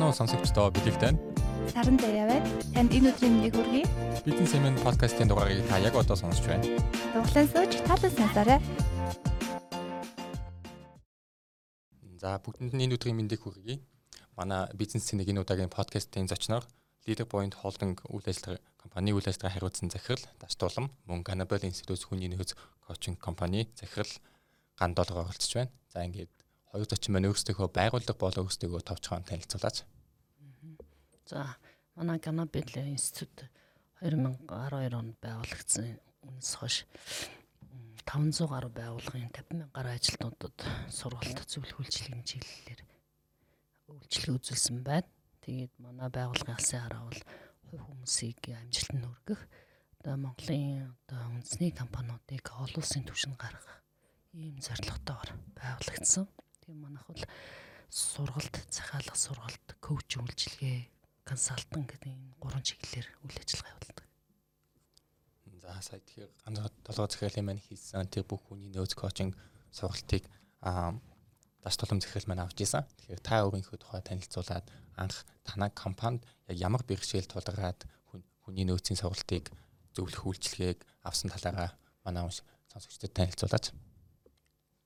[0.00, 1.12] Сайн байцгаана уу сонсогчдоо билэгтэй.
[1.76, 2.48] Саран заяа байна.
[2.72, 3.84] Танд энэ өдрийн мэндийг хүргэе.
[4.24, 6.64] Бидний Сэмэн подкастын дугаарыг та яг одоо сонсож байна.
[7.12, 8.60] Дуглан сууж таалан сонсоорой.
[12.16, 13.76] За бүгдэнд нь энэ өдрийн мэндийг хүргэе.
[14.40, 16.64] Манай бизнес цэнийг энэ удаагийн подкастын зочноор
[17.04, 22.32] Leader Point Holding үйл ажиллагаа компани үйл ажиллагаа хариуцсан захирал Даштуулам мөн Ganabel Institute хүний
[22.32, 22.56] нөхөц
[22.88, 24.08] коучинг компани захирал
[24.80, 25.72] ган долгоор оролцож байна.
[25.92, 26.32] За ингээд
[26.72, 29.89] хоёр зочин маань өөрсдөө байгууллага болоо өөрсдөө товчхон танилцуулаач.
[31.30, 31.56] За
[31.94, 33.46] манай Ganabel Institute
[34.02, 35.86] 2012 онд байгуулагдсан
[36.26, 36.76] үнэс хойш
[38.02, 40.58] 500 гаруй байгууллагын 50 мянган гаруй ажилтнуудад
[40.90, 42.82] сургалт зөвлөх үйлчлэгийн чиглэлээр
[43.94, 45.06] үйлчлэг үзүүлсэн байна.
[45.46, 47.22] Тэгээд манай байгууллагын алсын хараа бол
[47.70, 49.42] хувь хүмүүсийг амжилтанд хүргэх
[50.02, 53.86] одоо Монголын одоо үндэсний компаниудыг олон улсын түвшинд гаргах
[54.34, 56.26] ийм зорилготойгоор байгуулагдсан.
[56.66, 57.22] Тийм манайх бол
[57.86, 60.90] сургалт, захиалга сургалт, коуч үйлчилгээ,
[61.30, 63.98] консалтинг гэдэг энэ гурван чиглэлээр үйл ажиллагаа явуулдаг.
[65.62, 69.38] За сая тэгэхээр ганц толгой захиалын маань хийсэн тэр бүх хүний нөөц коучинг
[69.70, 70.26] сургалтыг
[70.66, 70.98] аа
[71.62, 72.82] даш тулам захирал маань авч ийсэн.
[72.82, 74.66] Тэгэхээр та өөрийнхөө тухай танилцуулаад
[74.98, 77.86] анх танай компанид яг ямар бэрхшээл тулгараад
[78.42, 79.54] хүний нөөцийн сургалтыг
[79.94, 82.26] зөвлөх үйлчилгээг авсан талаараа манай
[82.72, 83.70] сонсогчдод танилцуулаач.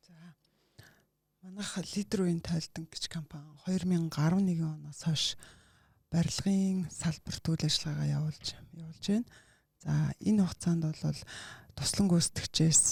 [0.05, 0.37] За.
[1.41, 5.39] Манайх лидер үеийн тойлдон гэж компани 2011 оноос хойш
[6.15, 8.47] барилгын салбарт үйл ажиллагаагаа явуулж
[8.79, 9.27] явуулж байна.
[9.83, 11.21] За энэ хугацаанд бол
[11.75, 12.83] туслан гүйцэтгэгчээс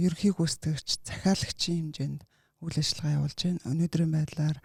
[0.00, 2.20] ерхий гүйцэтгэгч захиалагчийн хэмжээнд
[2.64, 3.60] үйл ажиллагаа явуулж байна.
[3.68, 4.58] Өнөөдрийн байдлаар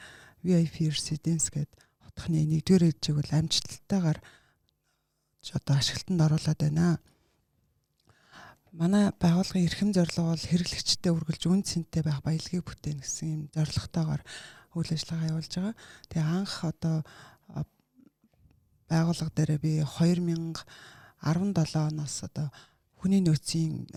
[0.47, 1.75] VIP Residence гэдэг
[2.07, 4.19] хотхны нэгдүгээр ээлжийг бол амжилттайгаар
[5.53, 6.99] одоо ашиглалтанд оруулаад байна.
[8.71, 14.21] Манай байгууллагын эрхэм зорилго бол хэрэглэгчдэд үргэлж үн цэнтэй байх баялагийг бүтээн гэсэн юм зорилготойгоор
[14.77, 15.75] үйл ажиллагаа явуулж байгаа.
[16.13, 16.97] Тэгээ анх одоо
[18.87, 20.63] байгууллага дээр би 2017
[21.21, 22.47] оноос одоо
[22.99, 23.87] хүний нөөцийн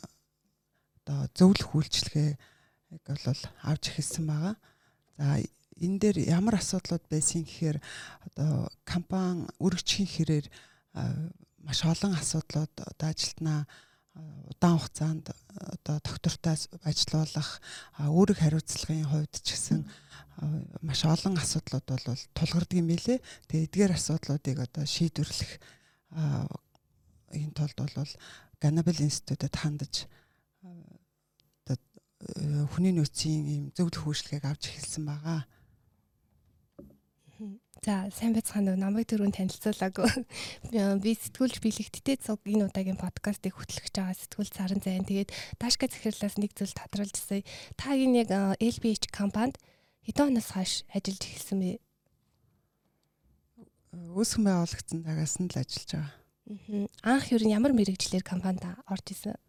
[1.00, 2.30] одоо зөвлөх үйлчилгээ
[2.90, 4.56] яг бол авч эхэлсэн байгаа.
[5.18, 5.38] За
[5.80, 7.78] энэ дээр ямар асуудлууд байсан гэхээр
[8.26, 10.46] одоо компани өргөчхийн хэрээр
[11.64, 13.64] маш олон асуудлууд одоо ажилтнаа
[14.14, 17.60] удаан хугацаанд одоо доктортой ажиллуулах
[17.98, 19.86] үүрэг хариуцлагын хувьд ч гэсэн
[20.82, 23.22] маш олон асуудлууд бол тулгардаг юм билэ.
[23.48, 25.52] Тэгээ эдгээр асуудлуудыг одоо шийдвэрлэх
[27.34, 28.12] энэ тулд бол
[28.60, 30.10] Ganabel институтэд хандаж
[32.20, 35.40] Э, хүний нөөцийн ийм зөвлөх үйлчлэгийг авч эхэлсэн байгаа.
[37.80, 40.04] За сайн байцгаана уу намайг түрүүн танилцуулаагүй.
[41.00, 45.08] Би сэтгүүлч бэлэгттэй цуг энэ удаагийн подкастыг хөтлөгч байгаа сэтгүүл царан зайн.
[45.08, 47.40] Тэгээд Дашка захирлаас нэг зүйл тодруулжсая.
[47.80, 49.56] Та энэ яг LBH компанид
[50.04, 51.80] хэдэн оноос хойш ажиллаж эхэлсэн бэ?
[54.12, 56.12] Үүсгэн байгуулагдсан цагаас нь л ажиллаж байгаа.
[57.00, 58.60] Анх юу ямар мэрэгчлэр компанид
[58.92, 59.40] орж исэн?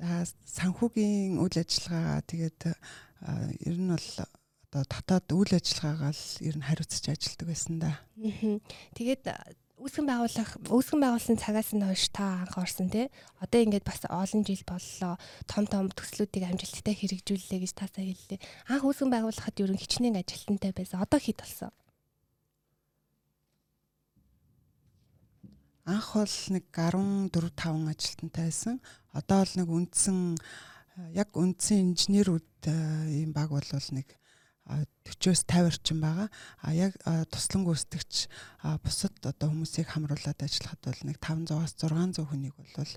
[0.00, 2.60] За санхүүгийн үйл ажиллагаа тэгээд
[3.60, 4.08] ер нь бол
[4.74, 7.94] одоо дотоод үйл ажиллагаагаа л ер нь хариуцж ажилладаг байсан да.
[8.98, 9.22] Тэгээд
[9.78, 13.06] үүсгэн байгуулах үүсгэн байгуулсан цагаас нь хойш та анх орсон тий.
[13.38, 15.14] Одоо ингээд бас олон жил боллоо.
[15.46, 18.42] Том том төслүүдийг амжилттай хэрэгжүүллээ гэж та сая хэллээ.
[18.66, 20.98] Анх үүсгэн байгуулахад ер нь хичнээн ажилтнтай байсан.
[20.98, 21.70] Одоо хэд болсон?
[25.86, 28.82] Анх бол нэг 14 5 ажилтнтай байсан.
[29.14, 30.18] Одоо бол нэг үндсэн
[31.14, 32.66] яг үндсэн инженерүүд
[33.10, 33.62] ийм баг бол
[33.94, 34.08] нэг
[34.68, 36.28] 40-оос 50 орчим байгаа.
[36.64, 36.96] А яг
[37.30, 38.28] туслан гүйцэтгэгч
[38.80, 42.92] бусад одоо хүмүүсийг хамруулад ажиллахад бол нэг 500-аас 600 хүнийг бол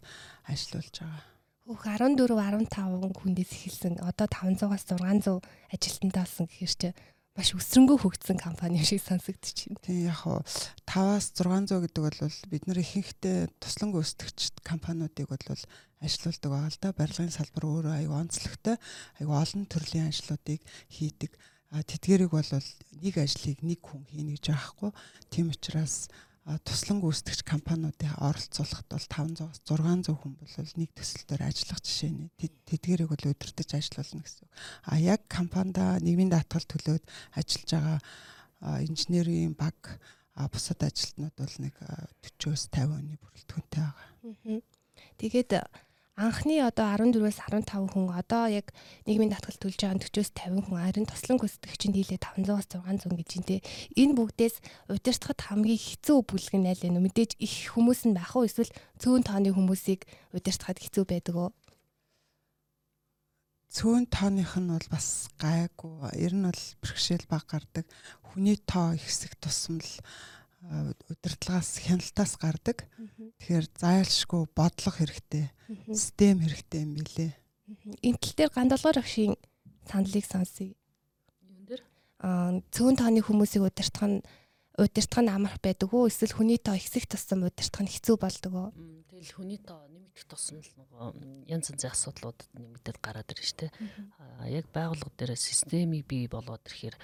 [0.47, 1.23] ажиллуулж байгаа.
[1.67, 3.99] Өөх 14 15 хүндээс эхэлсэн.
[3.99, 5.43] Одоо 500-аас 600
[5.75, 6.89] ажилтнтай болсон гэхээр чи
[7.37, 9.83] маш өсрөнгөө хөгжсөн компани шиг сонсогдож байна.
[9.85, 10.41] Тийм яг хуу
[10.89, 15.61] 5-аас 600 гэдэг бол бид нар ихэнхдээ туслан гүйцэтгэгч компаниудыг бол
[16.01, 16.95] ажилуулдаг байгаа л да.
[16.97, 18.81] Барилгын салбар өөрөө аюу онцлогтой,
[19.21, 21.37] аюу олон төрлийн ажлуудыг хийдэг.
[21.71, 22.51] А тэдгэрийг бол
[23.03, 24.91] нэг ажлыг нэг хүн хийнэ гэж аахгүй.
[25.27, 26.07] Тийм учраас
[26.63, 32.31] туслан гүйцэтгэгч компаниудыг оролцуулахад бол 500-аас 600 хүн бол нэг төсөл дээр ажиллах жишээ нь
[32.39, 34.47] тэдгэрийг бол удирдах ажиллуулна гэсэн.
[34.87, 37.03] А яг компанida нийгмийн даатгал төлөөд
[37.35, 37.99] ажиллаж байгаа
[38.87, 39.99] инженерийн баг
[40.55, 41.75] бусад ажилтнууд бол нэг
[42.23, 44.63] 40-оос 50 оны бүрэлдэхүүнтэй байгаа.
[45.19, 45.51] Тэгээд
[46.17, 48.73] анхны одоо 14-өөс 15 хүн одоо яг
[49.05, 53.57] нийгмийн татгалт төлж байгаа 40-оос 50 хүн харин тослон гүйцэтгэгчинд хийлээ 500-аас 600 гэж энэ
[54.01, 54.55] энэ бүгдээс
[54.89, 56.89] удирдахад хамгийн хэцүү бүлэг нь аль вэ?
[56.89, 61.49] Мэдээж их хүмүүс нь байх уу эсвэл цөөн тооны хүмүүсийг удирдахад хэцүү байдаг уу?
[63.77, 66.09] цөөн тооных нь бол бас гайгүй.
[66.17, 67.85] Ер нь бол бэрхшээл баг гардаг.
[68.25, 69.91] Хүний тоо ихсэх тусам л
[71.07, 72.87] удирдлагаас хяналтаас гардаг.
[73.39, 75.45] Тэгэхээр зайлшгүй бодлого хэрэгтэй.
[75.87, 77.35] Систем хэрэгтэй юм билэ.
[78.01, 79.35] Энэ тал дээр гандалгаар агшийн
[79.87, 80.73] саналыг сонсъё.
[81.45, 81.81] Юун дээр?
[82.23, 84.19] Аа цөөн тооны хүмүүсийг удирдах нь
[84.77, 86.09] удирдах нь амарх байдаг уу?
[86.09, 88.69] Эсвэл хүний тоо ихсэх тусам удирдах нь хэцүү болдог уу?
[89.13, 93.67] Тэгэл хүний тоо нэмэгдэх тусам л нөгөө янз янзын асуудлуудад нэмэгдээд гараад ирж штэ.
[94.17, 96.95] Аа яг байгууллага дээр системийг бий болоод ирэхээр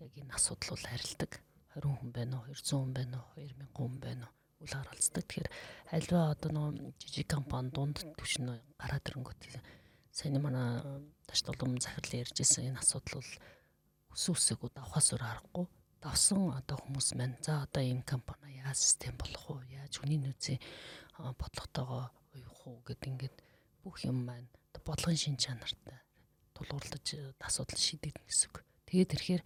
[0.00, 1.43] яг энэ асуудал бол харилдаг.
[1.74, 4.34] 20 хүн байна уу, 200 хүн байна уу, 2000 хүн байна уу?
[4.64, 5.24] үл харалцдаг.
[5.28, 5.48] Тэгэхээр
[5.92, 8.48] альва одоо нөгөө жижиг компани дунд түвшин
[8.80, 9.60] гараад ирэнгүүт
[10.14, 10.80] сайн манай
[11.28, 13.30] таш толгом захирлын ярьжсэн энэ асуудал бол
[14.14, 15.66] өс өсөг давхаас өөр харахгүй
[16.00, 19.60] давсан одоо хүмүүс маань за одоо энэ компани яаж систем болох уу?
[19.68, 20.60] Яаж хүний нөөцийн
[21.18, 23.36] бодлоготойгоо уях уу гэд ингээд
[23.82, 24.48] бүх юм маань
[24.86, 25.98] бодлогын шин чанартай
[26.54, 27.06] тулгуурлаж
[27.42, 28.62] асуудал шийдэгдэх гэсэн үг.
[28.88, 29.42] Тэгээд ирэхээр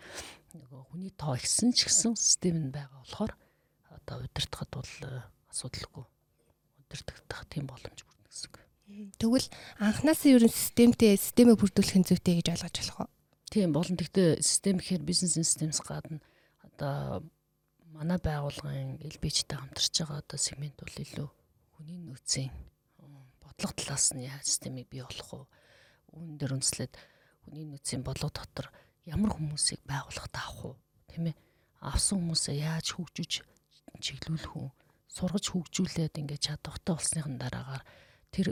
[0.59, 3.33] нөгөө хүний тоо ихсэн ч гэсэн систем нь байгаа болохоор
[3.95, 4.93] одоо удирдахад бол
[5.53, 6.05] асуудалгүй
[6.89, 8.57] удирдах тийм боломж бүрдэх гэсэн үг.
[9.21, 9.49] Тэгвэл
[9.85, 13.11] анханасаа ерөн системтэй системээ бүрдүүлэхин зүйтэй гэж ойлгож болох уу?
[13.53, 16.21] Тийм болон тэгтээ систем гэхээр бизнес системс гадна
[16.65, 17.25] одоо
[17.93, 21.29] манай байгууллагын LBC-тэй хамтарч байгаа одоо сегмент бол илүү
[21.77, 22.53] хүний нөөцийн
[23.41, 25.45] бодлого талаас нь яаж системийг бий болох вэ?
[26.17, 26.93] Үүн дээр үндэслээд
[27.45, 28.69] хүний нөөцийн бодлого дотор
[29.09, 30.73] ямар хүмүүсийг байгууллагад авах вэ?
[31.09, 31.37] Тийм ээ.
[31.81, 33.33] Авсан хүмүүсээ яаж хөгжиж
[34.05, 34.69] чиглүүлэх үү?
[35.09, 37.85] Сургаж хөгжүүлээд ингээд чадвартай болсныхан дараагаар
[38.29, 38.47] тэр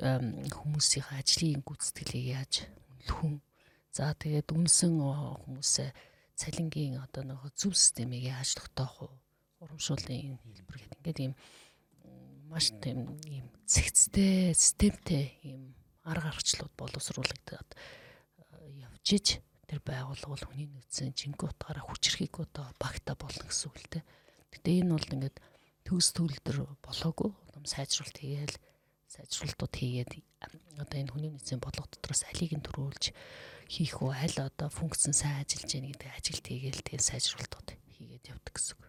[0.48, 3.36] хүмүүсийн ажлын гүйцэтгэлийг яаж үнэлэх үү?
[3.92, 5.90] За тэгээд үнсэн хүмүүсээ
[6.36, 9.08] цалингийн одоо нэг зөв системийг яаж тогтоох вэ?
[9.60, 11.34] Урамшууллын хэлбэр гэдэг ингээд ийм
[12.48, 19.26] маш тийм ийм цэгцтэй, системтэй ийм арга аргачлууд боловсруулагдаад э, явж иж
[19.66, 24.04] тэр байгууллага бол хүний нөөцийн жинхэнэ утгаараа хүчрхийг одоо багта болно гэсэн үг л дээ.
[24.54, 25.36] Гэтэ энэ бол ингээд
[25.86, 28.56] төгс төлөлдөр болоогүй юм сайжруулалт хийгээл
[29.10, 30.12] сайжруулалтууд хийгээд
[30.78, 33.04] одоо энэ хүний нөөцийн бодлого дотроос алийг нь төрүүлж
[33.70, 38.54] хийх үү аль одоо функцэн сайн ажиллаж яах гэдэг ажилт хийгээл тэгээ сайжруулалтууд хийгээд явдаг
[38.54, 38.84] гэсэн үг.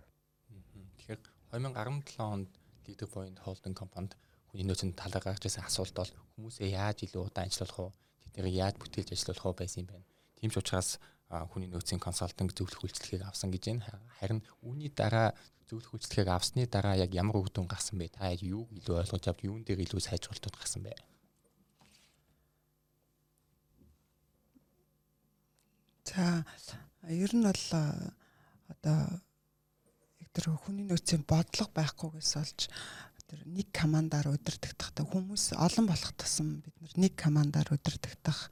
[1.02, 1.22] Тэгэхээр
[1.58, 2.50] 2017 онд
[2.86, 4.14] Leader Point Holding компанид
[4.50, 7.92] хүний нөөцийн талаар гарч ирсэн асуулт бол хүмүүсээ яаж илүү удаан ажиллуулах уу?
[8.34, 10.08] Тэднийг яаж бүтээлж ажиллуулах уу байсан юм байна.
[10.38, 14.00] Тийм ч учраас хүний нөөцийн консалтинг зөвлөх үйлчлэгийг авсан гэж байна.
[14.22, 15.36] Харин үүний дараа
[15.68, 18.16] зөвлөх үйлчлэгийг авсны дараа яг ямар үр дүн гарсан бэ?
[18.16, 20.96] Та юуг илүү ойлгож авд, юун дээр илүү сайжруулалтууд гарсан бэ?
[26.08, 26.46] За
[27.12, 27.66] ер нь бол
[28.72, 29.00] одоо
[30.32, 32.70] тэр хүний нөөцийн бодлого байхгүйгээс олж
[33.28, 38.48] тэр нэг командаар удирдахдах хүмүүс олон болох тусам бид нэг командаар удирдахдах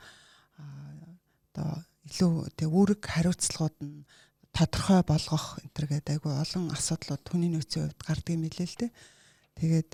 [1.56, 4.04] одоо илүү тэг үүрэг хариуцлагууд нь
[4.52, 8.92] тодорхой болгох гэдэг айгүй олон асуудлууд хүний нөөцийн хувьд гардаг юм билээ л дээ.
[9.56, 9.92] Тэгээд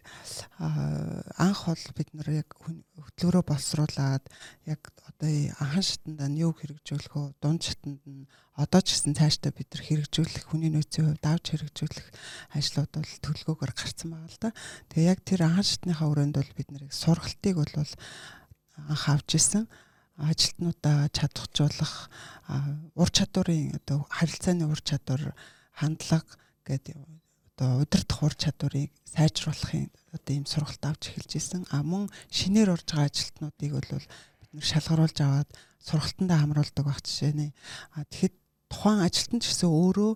[0.58, 4.26] анх бол бид нар яг хөтлөөрөө боловсруулад
[4.66, 5.30] яг одоо
[5.62, 7.38] анхан шатанд нь юу хэрэгжүүлэх вэ?
[7.38, 8.26] Дунд шатанд нь
[8.58, 12.08] одоо ч гэсэн цаашдаа бид нар хэрэгжүүлэх хүний нөөцийн хувьд давж хэрэгжүүлэх
[12.58, 14.50] ажлууд бол төлөвлөгөөр гарцсан байгаа л да.
[14.90, 19.70] Тэгээ яг тэр анхан шатныхаа өрөөнд бол бид нарыг сургалтыг бол анх авч исэн
[20.30, 22.10] ажилтнуудаа чадахжуулах
[22.96, 25.34] ур чадварын одоо харилцааны ур чадвар
[25.74, 26.98] хандлага гэдэг
[27.58, 31.64] одоо удирдах ур чадварыг сайжруулахын одоо ийм сургалт авч эхэлж исэн.
[31.74, 33.92] А мөн шинээр орж байгаа ажилтнуудыг бол
[34.42, 35.50] бид нэр шалгаруулж аваад
[35.82, 37.48] сургалтандаа хамруулдаг баг жишээ нэ.
[37.98, 38.36] А тэгэхэд
[38.70, 40.12] тухайн ажилтан ч гэсэн өөрөө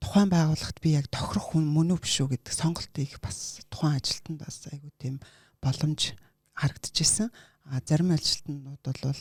[0.00, 4.40] тухайн байгууллагт би яг тохирох хүн мөн үү биш үү гэдэг сонголтыг бас тухайн ажилтанд
[4.44, 5.16] бас айгу тийм
[5.64, 6.12] боломж
[6.54, 7.30] харагдчихсэн.
[7.70, 9.18] А зарим ажилтнууд бол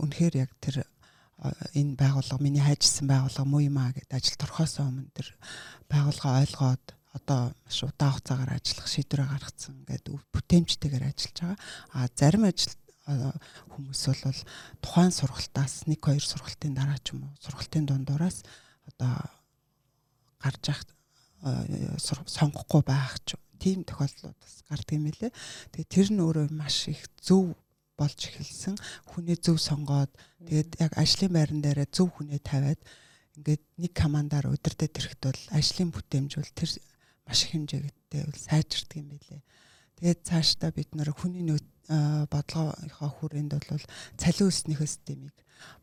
[0.00, 0.86] үнэхээр яг тэр
[1.74, 5.28] энэ байгууллага миний хайжсан байгууллага муу юм а гэдээ ажил турхаас өмнө тэр
[5.90, 11.58] байгууллага ойлгоод одоо маш удаан хугацаагаар ажиллах шийдвэрээ гаргацсан гэдэг бүтээмжтэйгээр ажиллаж байгаа.
[11.92, 12.74] А зарим ажил
[13.04, 14.40] хүмүүс бол
[14.80, 18.40] тухайн сургалтаас нэг хоёр сургалтын дараа ч юм уу сургалтын дундуураас
[18.88, 19.20] одоо
[20.40, 20.88] гарч явах
[21.44, 25.32] сонгохгүй байх ч тийм тохиолдлууд бас гардаг юм лээ.
[25.72, 27.54] Тэгээ тэр нь өөрөө маш их зөв
[27.96, 28.74] болж эхэлсэн.
[29.12, 30.10] Хүнээ зөв сонгоод
[30.44, 32.80] тэгээд яг ажлын байран дээр зөв хүнээ тавиад
[33.38, 36.70] ингээд нэг командаар удирдах хэрэгт бол ажлын бүтээмж бол тэр
[37.26, 39.42] маш их хэмжээтэй бол сайжирдаг юм билээ.
[39.98, 41.66] Тэгээд цаашдаа бид нар хүний нөөц
[42.32, 43.84] бодлогынхоо хүрээнд бол
[44.18, 45.36] цалин өснийхөө системийг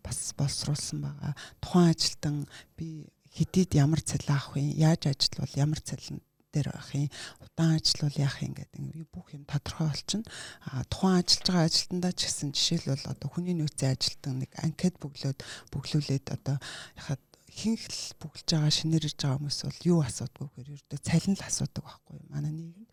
[0.03, 1.33] бас боловсруулсан байгаа.
[1.61, 2.35] Тухайн ажилтан
[2.77, 4.75] би хэдийд ямар цалин авах вэ?
[4.75, 6.19] Яаж ажиллавал ямар цалин
[6.51, 7.07] дээр байх юм?
[7.39, 10.27] Удаан ажиллавал яах юм гэдэг бүх юм тодорхой болчихно.
[10.67, 15.39] А тухайн ажиллаж байгаа ажилтнаа ч гэсэн жишээлбэл одоо хүний нөөцийн ажилтан нэг анкет бөглөөд
[15.71, 16.57] бөглүүлээд одоо
[16.99, 21.47] яхад хинхэл бүглэж байгаа шинээр ирж байгаа хүмүүс бол юу асуудгүй гэхээр ердөө цалин л
[21.47, 22.89] асуудаг байхгүй юу манай нийгэмд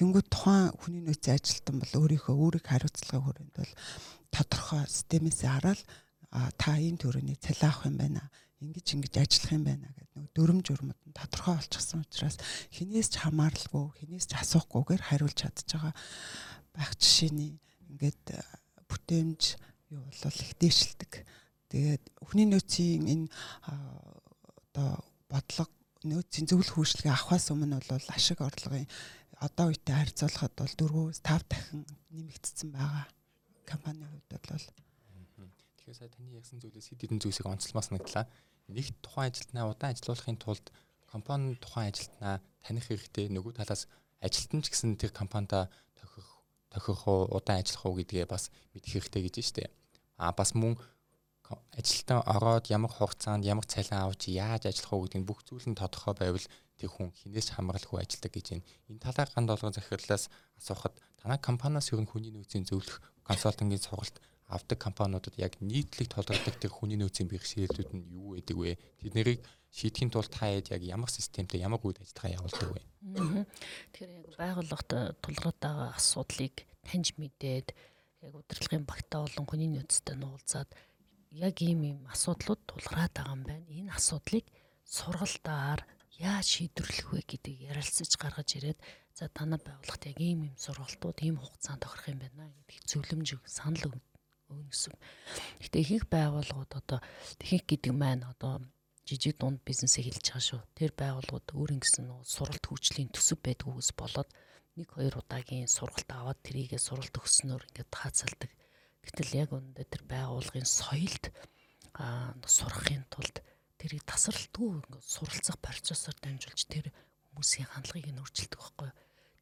[0.00, 3.72] тэнгууд тухайн хүний нөөцийн ажилтан бол өөрийнхөө үүрэг хариуцлагын хүрээнд бол
[4.32, 5.80] тодорхой системээс хараад
[6.56, 8.22] та энэ төрөний цалин авах юм байна
[8.62, 12.36] ингэж ингэж ажиллах юм байна гэдэг нэг дөрөм журмууд нь тодорхой болчихсон учраас
[12.74, 15.94] хинээс ч хамааралгүй хинээс ч асуухгүйгээр хариулж чадж байгаа
[16.74, 17.58] байх жишээний
[17.90, 18.24] ингээд
[18.90, 19.42] бүтээмж
[19.94, 21.12] юу бол их дээшилдэг
[21.68, 23.26] Тэгээд өхний нөөцийн энэ
[23.68, 25.68] одоо бодлого
[26.08, 28.88] нөөцийн зөвлөх үйлчлэгээ авахаас өмнө бол ашиг орлогын
[29.36, 33.04] одоо үедээ харьцуулахад бол 4-5 дахин нэмэгдсэн байгаа.
[33.68, 34.64] Компанийн хувьд бол
[35.88, 38.28] Тэгэхээр сая таны ягсан зүйлээс хэд хэдэн зүйлсийг онцлмаас санагдлаа.
[38.68, 40.66] Нэг тухайн ажилтнаа удаан ажилуулахын тулд
[41.08, 43.88] компани тухайн ажилтнаа таних хэрэгтэй нөгөө талаас
[44.20, 46.28] ажилтан ч гэсэн тэр компанида тохих
[46.68, 49.70] тохих уу удаан ажиллах уу гэдгээ бас мэдэх хэрэгтэй гэж байна шүү дээ.
[50.20, 50.76] А бас мөн
[51.72, 55.80] ажилтан ороод ямар хугацаанд ямар цалин авч яаж ажиллах уу гэдэг нь бүх зүйл нь
[55.80, 58.68] тодорхой байвал тэр хүн хинээс хамгаалахгүй ажилдаг гэж байна.
[58.92, 60.28] Энэ талаар ганд болгон захирлаас
[60.60, 66.56] асуухад танай компаниас ер нь хүний нөөцийн зөвлөх консалтингийн сургалт авдаг компаниудад яг нийтлэг толгойдог
[66.56, 68.80] тэр хүний нөөцийн бэрхшээлүүд нь юу байдаг вэ?
[69.04, 72.82] Тэднийг шийдэхин тулд та яг ямар системтэй ямар үйл ажиллагаа явуулдаг вэ?
[73.92, 74.90] Тэгэхээр яг байгууллагт
[75.20, 77.76] тулгараад байгаа асуудлыг таньж мэдээд
[78.24, 80.72] яг удирдлагын багтаа болон хүний нөөцтэй нуулзаад
[81.36, 83.68] яг ийм ийм асуудлууд тулгараад байгаа юм байна.
[83.68, 84.48] Энэ асуудлыг
[84.88, 85.84] сургалтаар
[86.16, 88.80] яаж шийдвэрлэх вэ гэдгийг ярилцаж гаргаж ирээд
[89.12, 93.92] за танай байгууллагт яг ийм ийм сургалтууд ийм хугацаанд тохирох юм байна гэдгийг зөвлөмж санал
[94.50, 94.94] өгнө гэсэн.
[95.60, 96.98] Гэхдээ ихэнх байгууллагууд одоо
[97.38, 98.64] техник гэдэг маань одоо
[99.08, 100.60] жижиг дунд бизнесээ хэлж байгаа шүү.
[100.76, 104.30] Тэр байгууллагууд өөр ингэсэн суралт хөгжлийн төсөв байдгүйгээс болоод
[104.76, 108.50] нэг хоёр удаагийн сургалт аваад тэрийгээ суралт өгснөөр ингээд таацалдаг
[109.08, 111.32] Гэтэл яг үүндээ тэр байгууллагын соёлд
[111.96, 113.40] аа сурахын тулд
[113.80, 116.92] тэрийг тасралтгүй ингээд суралцах процессор дамжуулж тэр
[117.32, 118.90] хүмүүсийн хандлагыг нь өөрчилдөг байхгүй.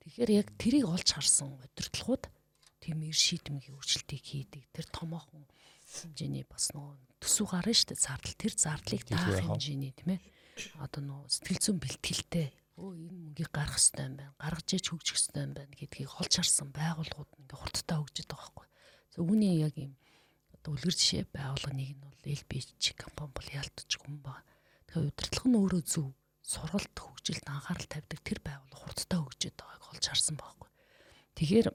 [0.07, 2.25] Тэгэхээр яг тэрийг олж харсан удирдлагууд
[2.81, 4.63] тийм ир шийдэмгийн өөрчлөлтийг хийдэг.
[4.73, 5.45] Тэр томоохон
[5.87, 8.05] хэмжээний бас нөгөө төсөв гарна шүү дээ.
[8.05, 10.21] Зардал тэр зардлыг даах хэмжээний тийм ээ.
[10.81, 14.37] Одоо нөгөө сэтгэл зүйн бэлтгэлтэй өө энэ мөнгийг гарах хэрэгтэй юм байна.
[14.37, 18.67] Гаргаж ич хөгжих хэрэгтэй юм байна гэдгийг олж харсан байгууллагууд ингээ хурдтай хөгжиж байгаа байхгүй.
[19.17, 19.93] Үүний яг юм
[20.53, 24.45] одоо үлгэр жишээ байгуулганыг нь бол LBC компани бол яалтч хүн ба.
[24.93, 26.07] Тэгэхээр удирдлага нь өөрөө зөв
[26.45, 30.71] сургалт хөгжилд анхаарал тавьдаг тэр байгууллага хурдтай хөгжиж байгааг олж харсан байхгүй.
[31.37, 31.69] Тэгэхээр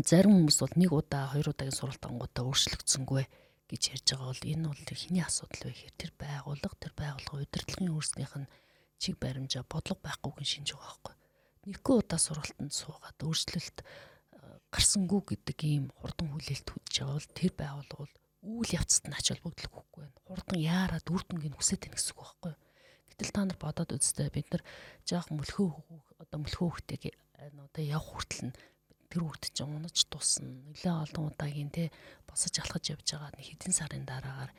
[0.00, 3.24] зарим хүмүүс бол нэг удаа хоёр удаагийн сургалт ангуудаа өөрчлөгдсөнгүй
[3.68, 7.92] гэж ярьж байгаа бол энэ бол хэний асуудал вэ гэхээр тэр байгууллага тэр байгууллага удирдлагын
[7.92, 8.52] өөрснийх нь
[8.96, 11.14] чиг баримжаа бодлого байхгүйг шинж байгаа байхгүй.
[11.68, 13.78] Нэггүй удаа сургалтанд суугаад өөрчлөлт
[14.72, 19.26] гарсангүй гэдэг ийм хурдан хүлээлт хүлж байгаа бол тэр байгууллага бол үйл явцад нь ач
[19.28, 20.24] холбогдол өгөхгүй байна.
[20.24, 22.54] Хурдан яарад үр дүнгийн хүсэж байна гэсэн үг байхгүй?
[23.12, 24.62] Гэтэл та нар бодоод үзтээ бид нар
[25.04, 25.70] жоох мөлхөө
[26.24, 27.02] одоо мөлхөө хөхтэйг
[27.38, 28.56] одоо явах хүртэл нь
[29.12, 30.48] тэр хүүхд чинь унаж тусна.
[30.72, 31.92] Нэлээ олон удаагийн те
[32.24, 34.52] босож алхаж явж байгаа нэг хэдэн сарын дараагаар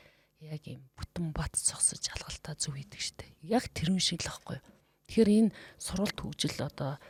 [0.46, 3.26] яг юм бүтэн бат цогсож алгалтаа зүв хийдэг штэ.
[3.42, 4.66] Яг тэрэн шиг л байхгүй юу?
[5.10, 7.02] Тэгэхээр энэ суралт хөгжил одоо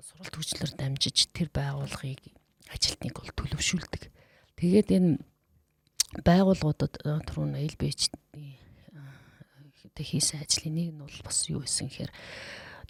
[0.00, 2.32] суралт хөгжлөөр дамжиж тэр байгууллагыг
[2.72, 4.02] ажилтныг бол төлөвшүүлдэг.
[4.56, 5.10] Тэгээд энэ
[6.24, 8.56] байгууллагуудад э, түрүүн LBH-ийн
[8.96, 12.12] э, хийсэн ажлын нэг нь бол бас юу гэсэн гэхээр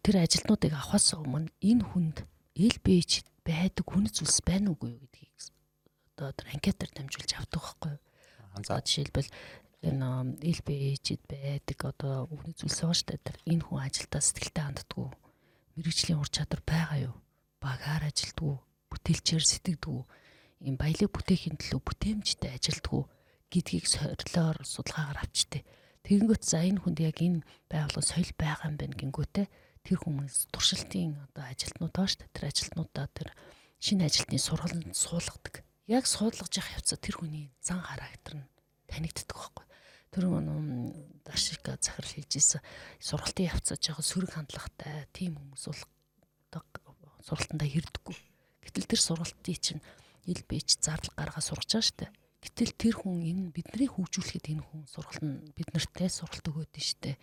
[0.05, 2.17] тэр ажилтнуудыг авахаас өмнө энэ хүнд
[2.55, 5.31] LBH байдаг хүн зүйлс байна уугүй юу гэдгийг
[6.21, 8.03] одоо тэр анкетаар дамжуулж авдаг байхгүй юу.
[8.67, 9.31] За жишээлбэл
[9.89, 13.45] энэ LBH-д байдаг одоо хүний зүйлс байгаа шүү дээ.
[13.49, 15.09] Энэ хүн ажилдаа сэтгэлтэй ханддаггүй
[15.81, 17.17] мэрэгжлийн ур чадвар байгаа юу?
[17.65, 18.55] Багаар ажилдгүү,
[18.93, 20.01] бүтээлчээр сэтгэдгүү,
[20.69, 23.03] ийм баялаг бүтээхийн төлөө бүтээмжтэй ажилдгүү
[23.49, 25.65] гэдгийг сорилоор судалгаагаар авчтэй.
[26.05, 27.41] Тэгэнгүүт за энэ хүнд яг энэ
[27.73, 29.47] байгууллага соёл байгаа юм байна гингүүтээ
[29.91, 32.35] тэр хүмүүс туршилтын одоо ажилтнууд байгаа шүү дээ.
[32.39, 33.29] Тэр ажилтнуудаа тэр
[33.83, 35.67] шинэ ажилтны сургалтанд суулгадаг.
[35.91, 38.47] Яг суулгаж явах явцаа тэр хүний зан характер нь
[38.87, 39.67] танигддаг байхгүй
[40.11, 40.27] тэр
[41.23, 42.63] дашика захирал хийжсэн
[42.99, 45.83] сургалтын явцаж байгаа сөрөг хандлагатай тийм хүмүүс бол
[47.23, 48.17] сургалтандаа хэрдэггүй.
[48.67, 49.83] Гэтэл тэр сургалтын чинь
[50.27, 52.07] ил бич зардал гаргаа сургаж байгаа штэ.
[52.43, 56.83] Гэтэл тэр хүн энэ биднийг хөгжүүлэхэд энэ хүн сургалт нь бид нартэй сургалт өгөөд нь
[56.83, 57.15] штэ.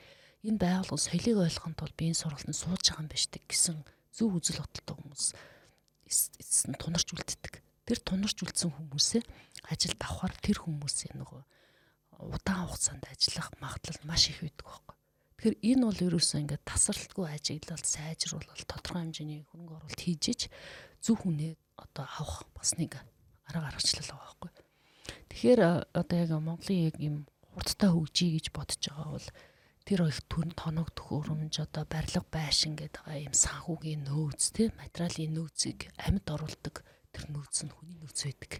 [0.47, 3.77] Энэ байгууллага соёлыг ойлгохын тулд би энэ сургалтанд сууж байгаа юм байна штэ гэсэн
[4.15, 5.25] зөв үзэл бодолтой хүмүүс
[6.07, 7.53] эцэс нь тунарч үлддэг.
[7.83, 9.23] Тэр тунарч үлдсэн хүмүүсээ
[9.67, 11.41] ажилд авахар тэр хүмүүсээ нөгөө
[12.31, 14.95] удаан хугацаанд ажиллах магадлал маш их байдаг байхгүй.
[15.35, 20.41] Тэгэхээр энэ бол ерөөсөө ингээд тасралтгүй ажиглал сайжруулалт тодорхой хэмжээний хөрөнгө оруулалт хийж ич
[21.03, 22.97] зөв хүнээ одоо авах бас нэг
[23.45, 24.51] арга аргачлал байгаа байхгүй.
[25.29, 25.61] Тэгэхээр
[25.93, 27.15] одоо яг Монголын яг юм
[27.53, 29.27] хурдтай хөгжиж гэж бодож байгаа бол
[29.87, 35.87] тэр их түн тоног төхөөрөмж одоо барилга байшин гэдэг юм санхүүгийн нөөц тий материалын нөөцийг
[35.95, 36.83] амьд оруулдаг
[37.15, 38.51] тэр нөөц нь хүний нөөц байдаг.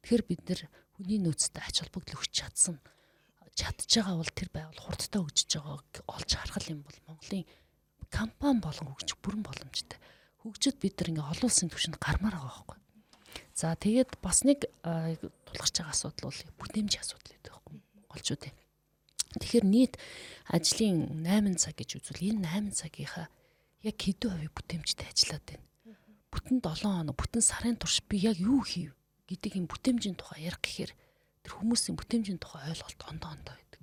[0.00, 0.60] Тэгэхээр бид нэр
[0.96, 2.80] хүний нөөцтэй ач холбогдол өгч чадсан
[3.52, 7.44] чадж байгаа бол тэр байгуул хурдтай хөгжиж байгааг олж харах юм бол Монголын
[8.08, 9.98] компани болон хөгжих бүрэн боломжтой.
[10.40, 12.78] Хөгжөд бид нар ингээ олон улсын түвшинд гармаар байгаа байхгүй.
[13.52, 18.56] За тэгээд бас нэг тулгарч байгаа асуудал бол бүтээмжийн асуудал гэдэг байхгүй монголчуудын.
[19.38, 19.94] Тэгэхээр нийт
[20.48, 23.26] ажлын 8 цаг гэж үзвэл энэ 8 цагийнхаа
[23.86, 25.66] яг хэдэн хувийг бүтээмжтэй ажиллаад байна.
[26.32, 28.92] Бүтэн 7 хоног, бүтэн сарын турш би яг юу хийв
[29.28, 30.92] гэдэг юм бүтээмжийн тухай ярих гэхээр
[31.44, 33.80] тэр хүмүүсийн бүтээмжийн тухай ойлголт ондоо ондоо байдаг.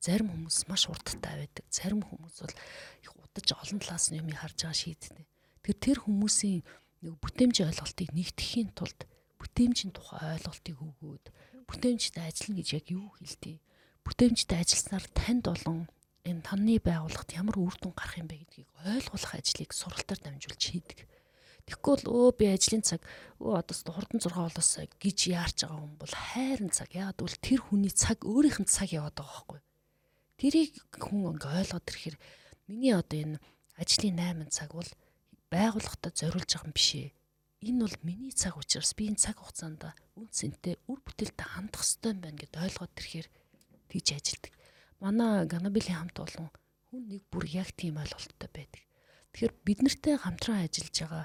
[0.00, 1.64] Зарим хүмүүс маш урдтай байдаг.
[1.68, 2.56] Зарим хүмүүс бол
[3.02, 5.26] их удаж олон талаас нь юм харж байгаа шийддэг.
[5.62, 6.62] Тэр тэр хүмүүсийн
[7.02, 9.00] нэг бүтээмжийн ойлголтыг нэгтгэхийн тулд
[9.40, 11.24] бүтээмжийн тухай ойлголтыг өгөөд
[11.68, 13.58] бүтээмжтэй ажиллана гэж яг юу хэлдэг.
[14.06, 15.90] Бүтээмжтэй ажилласнаар танд болон
[16.22, 20.98] энэ танны байгууллагт ямар үр дүн гарах юм бэ гэдгийг ойлгуулах ажлыг сургалтаар дамжуулж хийдэг.
[21.66, 23.02] Тэгэхгүй бол өө би ажлын цаг
[23.42, 26.94] өө одоо хурдан 6 болоосаа гэж яарч байгаа хүн бол хайрын цаг.
[26.94, 29.60] Яагаад гэвэл тэр хүний цаг өөрийнх нь цаг яваад байгаа байхгүй.
[30.38, 32.16] Тэрийг хүн ингээ ойлгоод ирэхээр
[32.70, 33.38] миний одоо энэ
[33.74, 34.90] ажлын 8 цаг бол
[35.50, 37.10] байгууллагата зориулж байгаа юм биш ээ.
[37.66, 39.82] Энэ бол миний цаг учраас би энэ цаг хугацаанд
[40.14, 43.26] үн цэнтэй үр бүтээлтэй хандах ёстой юм байна гэд ойлгоод ирэхээр
[43.90, 44.52] тийж ажилдаг.
[45.00, 46.48] Манай Ганабилийн хамт болон
[46.90, 48.82] хүн нэг бүр яг тийм ойлголттой байдаг.
[49.32, 51.24] Тэгэхээр бид нартэй хамтран ажиллаж байгаа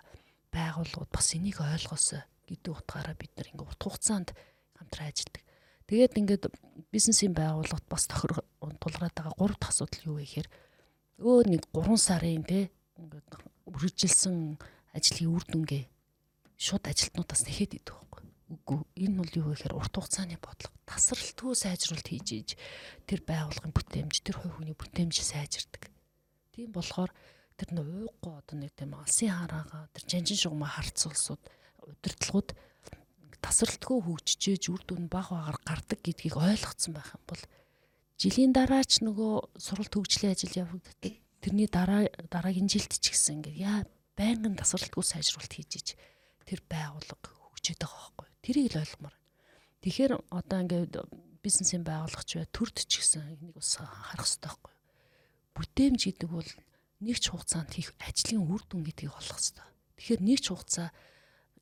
[0.51, 4.29] байгууллагууд бас энийг ойлгосоо гэдэг утгаараа бид нар ингээ урт хугацаанд
[4.75, 5.43] хамтран ажилладаг.
[5.87, 6.43] Тэгээд ингээд
[6.91, 10.49] бизнесийн байгууллагт бас тохир тулгараад байгаа гурав дахь асуудал юу вэ гэхээр
[11.23, 13.29] өө нэг 3 сарын те ингээд
[13.67, 14.59] үржилсэн
[14.95, 15.83] ажлын үр дүнгээ
[16.59, 18.23] шууд ажилтнуудаас нэхэд идэх байхгүй.
[18.51, 22.49] Үгүй энэ бол юу гэхээр урт хугацааны бодлого тасралтгүй сайжруулалт хийж иж
[23.07, 25.87] тэр байгууллагын бүтээмж тэр хувь хүний бүтээмж сайжирдаг.
[26.51, 27.15] Тийм болохоор
[27.55, 31.41] тэр нөө ууггүй одоо нэг тийм алсын хараага тэр жанжин шугамаа харцуулсууд
[31.87, 32.49] удирдлагууд
[33.39, 37.43] тасралтгүй хөгжиж үр дүн баг багаар гардаг гэдгийг ойлгоцсон байх юм бол
[38.21, 41.13] жилийн дараач нөгөө суралт хөгжлийн ажил явагддаг.
[41.41, 43.81] Тэрний дараа дараагийн жилд ч гэсэн ингээ яа
[44.13, 45.87] байнгын тасралтгүй сайжруулалт хийж иж
[46.45, 48.20] тэр байгууллага хөгжиж байгаа.
[48.41, 49.15] Тэрийг л ойлгомоор.
[49.81, 50.93] Тэгэхээр одоо ингээд
[51.41, 54.73] бизнесийн байгууллагч бай төрд ч гэсэн энийг бас харах хэрэгтэй байхгүй.
[55.57, 56.49] Бүтээмж гэдэг бол
[57.01, 59.65] нэг ч хугацаанд хийх ажлын үр дүн гэдгийг олох хэрэгтэй.
[59.97, 60.89] Тэгэхээр нэг ч хугацаа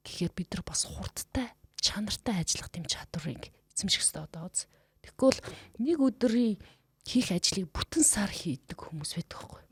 [0.03, 1.47] гэхээр бид нар бас хурдтай
[1.79, 4.67] чанартай ажиллах гэм чадварыг эзэмших хэрэгтэй одоо үз.
[4.99, 5.39] Тэгвэл
[5.79, 6.59] нэг өдрийн
[7.07, 9.63] хийх ажлыг бүтэн сар хийдэг хүмүүс байдаг хгүй.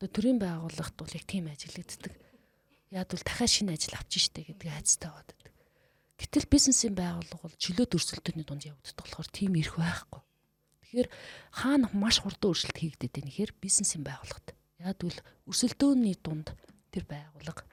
[0.00, 2.12] Одоо төрийн байгууллагт бол яг тийм ажиллагддаг.
[2.92, 5.35] Яг бол дахиад шинэ ажил авчих штэ гэдэг айцтай байдаг.
[6.16, 10.22] Гэтэл бизнесийн байгууллага бол чөлөөт өрсөлдөөний дунд явагддаг болохоор тийм ирэх байхгүй.
[10.80, 11.08] Тэгэхээр
[11.52, 14.56] хаана маш хурдан өөрчлөлт хийгдэт байна гэхээр бизнесийн байгууллагт.
[14.80, 16.56] Яг бол өрсөлдөөний дунд
[16.88, 17.68] тэр байгууллага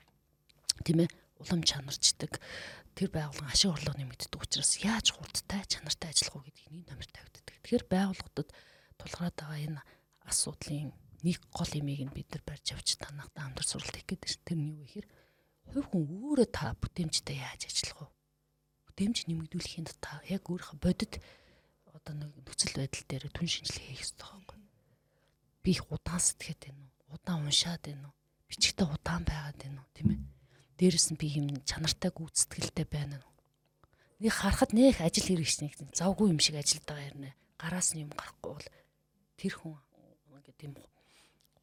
[0.84, 2.40] тийм ээ улам чанарчдаг
[3.00, 7.46] тэр байгууллагын ашиг орлого нэмэгддэг учраас яаж хурдтай чанартай ажиллах вэ гэдгийг нэг номер тавьдаг.
[7.64, 8.50] Тэгэхээр байгууллагуудад
[9.00, 9.82] тулгараад байгаа энэ
[10.28, 10.92] асуудлын
[11.24, 14.60] нэг гол имийг нь бид нар барьж авч танахтаа хамтар суралт хийх гэдэг чинь тэр
[14.60, 15.08] нь юу гэхээр
[15.72, 18.23] хувь хүн өөрөө та бүтээмжтэй яаж ажиллах вэ?
[18.94, 21.18] Бүтээмж нэмэгдүүлэхийн та яг өөрийнхөө бодит
[21.98, 24.60] одоо нэг нөхцөл байдал дээр түн шинжилгээ хийх хэрэгтэй байхгүй.
[25.66, 26.94] Би их удаан сэтгэхэд байна уу?
[27.18, 28.16] удаан уншаад байна уу?
[28.50, 29.90] Бичгтээ удаан байгаад байна уу?
[29.98, 30.22] Тийм ээ.
[30.78, 33.34] Дээрэс нь би юм чанартай гүйцэтгэлтэй байна уу?
[34.22, 37.34] Нэг харахад нэх ажил хэрэгчнийг завгүй юм шиг юм нэ.
[37.58, 38.70] Гараас нь юм гарахгүй бол
[39.42, 39.78] тэр хүн
[40.38, 40.74] ингээд тийм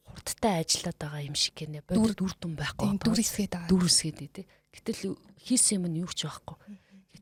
[0.02, 1.86] хурдтай ажиллаад байгаа юм шиг гэнэ.
[1.86, 2.98] Бодит үр дүн байхгүй.
[2.98, 3.70] Дүрсгээд байгаа.
[3.70, 4.46] Дүрсгээд дээ.
[4.74, 6.58] Гэтэл хийсэн юм нь юу ч байхгүй.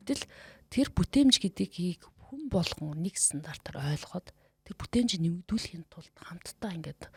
[0.09, 0.25] Гэтэл
[0.73, 4.33] тэр бүтээмж гэдгийг хүн болгон нэг стандартаар ойлгоод
[4.65, 7.13] тэр бүтээмж нэмэгдүүлэхийн тулд хамтдаа ингээд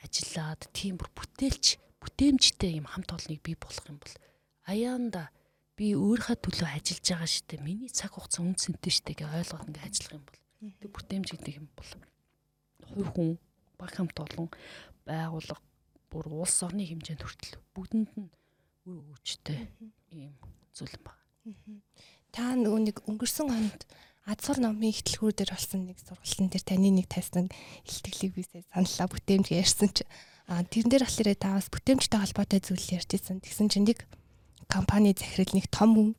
[0.00, 4.16] ажиллаад тийм бүр бүтээлч бүтээмжтэй юм хамт олныг бий болох юм бол
[4.64, 5.28] аяанда
[5.76, 10.16] би өөрийнхөө төлөө ажиллаж байгаа штэ миний цаг хугацаа үнцэнтэй штэ гэж ойлгоод ингээ ажиллах
[10.16, 10.40] юм бол
[10.80, 11.90] тэг бүтээмж гэдэг юм бол
[12.88, 13.30] хувь хүн
[13.76, 14.48] баг хамт олон
[15.04, 15.60] байгууллага
[16.08, 18.32] бүр улс орны хэмжээнд хүртэл бүгдэнд нь
[18.88, 19.68] үр өгчтэй
[20.16, 20.32] ийм
[20.72, 21.20] зүйл байна.
[22.30, 23.80] Та нөгөө нэг өнгөрсөн онд
[24.30, 27.50] Адсуур номын ихтлгүүр дээр болсон нэг сургалтын дээр таны нэг тайсан
[27.88, 30.04] илтгэлийг би саналаа бүтээмж ярьсан чи
[30.46, 33.42] а тэрэн дээр болохоор та бас бүтээмжтэй холбоотой зүйл ярьжсэн.
[33.42, 34.06] Тэгсэн чинь нэг
[34.70, 36.10] компани захирал нэг том хүн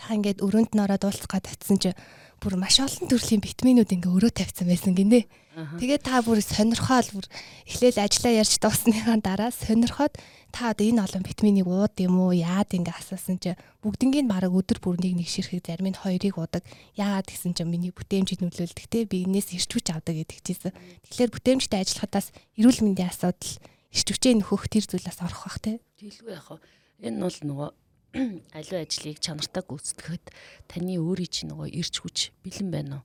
[0.00, 1.92] та ингээд өрөөнд нь ороод уулзгаад татсан чи
[2.40, 5.28] бүр маш олон төрлийн витаминууд ингээ өрөө тавьсан байсан гинэ.
[5.76, 7.26] Тэгээд та бүр сонирхоод бүр
[7.68, 10.16] эхлээл ажиллаа ярьж дуусныхаа дараа сонирхоод
[10.48, 13.52] та одоо энэ олон витаминыг ууд юм уу яад ингээ асуусан чи
[13.84, 16.64] бүгднийг бараг өдөр бүр нэг нэг ширхэг зарим нь хоёрыг удаг
[16.96, 20.72] яагаад гэсэн чи миний бүтээмжид нөлөөлдөг те би энэс эрч хүч авдаг гэдэг чийсэн.
[21.12, 23.52] Тэгэхээр бүтээмжтэй ажиллахадаас эрүүл мэндийн асуудал
[23.92, 25.76] эрч хүчээ нөхөх тэр зүйлээс орох бах те.
[26.00, 26.58] Тэгэлгүй яах вэ?
[27.04, 27.68] Энэ бол нөгөө
[28.58, 30.24] аливаа ажлыг чанартай гүйцэтгэхэд
[30.66, 33.04] таны өөрийн чинь нөгөө ирч хүч бэлэн байна уу?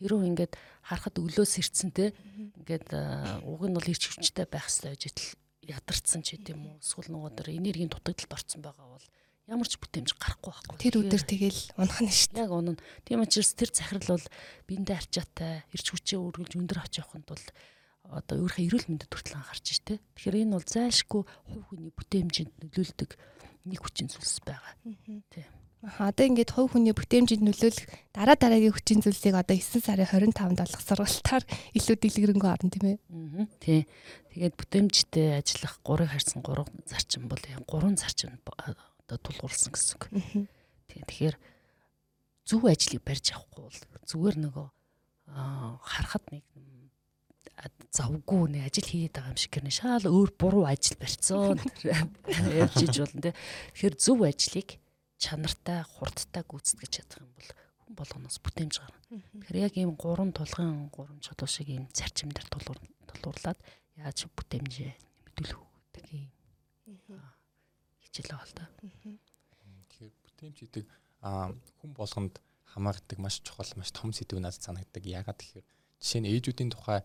[0.00, 2.10] Хэрвээ ингээд харахад өглөөс ирцэн те
[2.58, 2.88] ингээд
[3.46, 5.16] уг нь бол ирч хүчтэй байх хэрэгтэй гэж
[5.70, 6.76] ядарсан ч гэдэм үү?
[6.82, 9.06] Эсвэл нөгөө төр энергийн дутагдалд орсон байгаа бол
[9.50, 10.76] ямар ч бүтээмж гарахгүй байхгүй.
[10.78, 12.44] Тэр өдөр тэгэл унахна шүү дээ.
[12.46, 12.82] Яг унана.
[13.02, 14.26] Тийм учраас тэр захирал бол
[14.70, 17.48] биендээ арчаатай, ирч хүчээ үргэлж өндөр авч явахын тулд
[18.06, 19.98] одоо өөрийнхөө эрүүл мэндэд хүртэл анхаарч штэ.
[20.18, 23.10] Тэгэхээр энэ бол зайлшгүй хувь хүний бүтээмжинд нөлөөлдөг
[23.66, 24.74] нэг хүчин зүйлс байгаа.
[25.32, 25.48] Тийм.
[25.80, 30.60] Аа одоо ингээд хувь хүний бүтээмжинд нөлөөлөх дараа дараагийн хүчин зүйлсийг одоо 9 сарын 25-нд
[30.60, 31.44] болох сургалтаар
[31.80, 32.98] илүү дэлгэрэнгүй орно тийм ээ.
[33.00, 33.88] Аа тий.
[34.36, 40.04] Тэгээд бүтээмжтэй ажиллах 3-ыг харьсан 3 зарчим бол 3 зарчим одоо тулгуурласан гэсэн үг.
[40.12, 40.44] Тийм.
[41.00, 41.36] Тэгэхээр
[42.44, 44.68] зөв ажлыг барьж авахгүй бол зүгээр нөгөө
[45.80, 46.44] харахад нэг
[47.90, 52.96] завгүй нэг ажил хийгээд байгаа юм шиг гэрнэ шал өөр буруу ажил барьцсан ярьж иж
[53.02, 53.34] болно те.
[53.74, 54.68] Тэгэхээр зөв ажлыг
[55.20, 57.50] чанартай хурдтай гүйцэтгэж чадах юм бол
[57.84, 59.00] хүн болгоноос бүтээмж гарна.
[59.10, 63.58] Тэгэхээр яг ийм гурван тулгын гурван чулуу шиг ийм зарчим дээр тулгуурлаад
[64.00, 64.92] яаж бүтээмжээ
[65.36, 65.60] нэмэгдүүлэх
[65.92, 66.30] гэдэг ийм
[68.00, 68.64] хичээл байгаа л да.
[68.80, 70.84] Тэгэхээр бүтээмж гэдэг
[71.20, 75.04] хүн болгонд хамаардаг маш чухал маш том сэдв надад санагддаг.
[75.04, 75.66] Ягаад тэгэхээр
[76.00, 77.04] жишээ нь ээжүүдийн тухай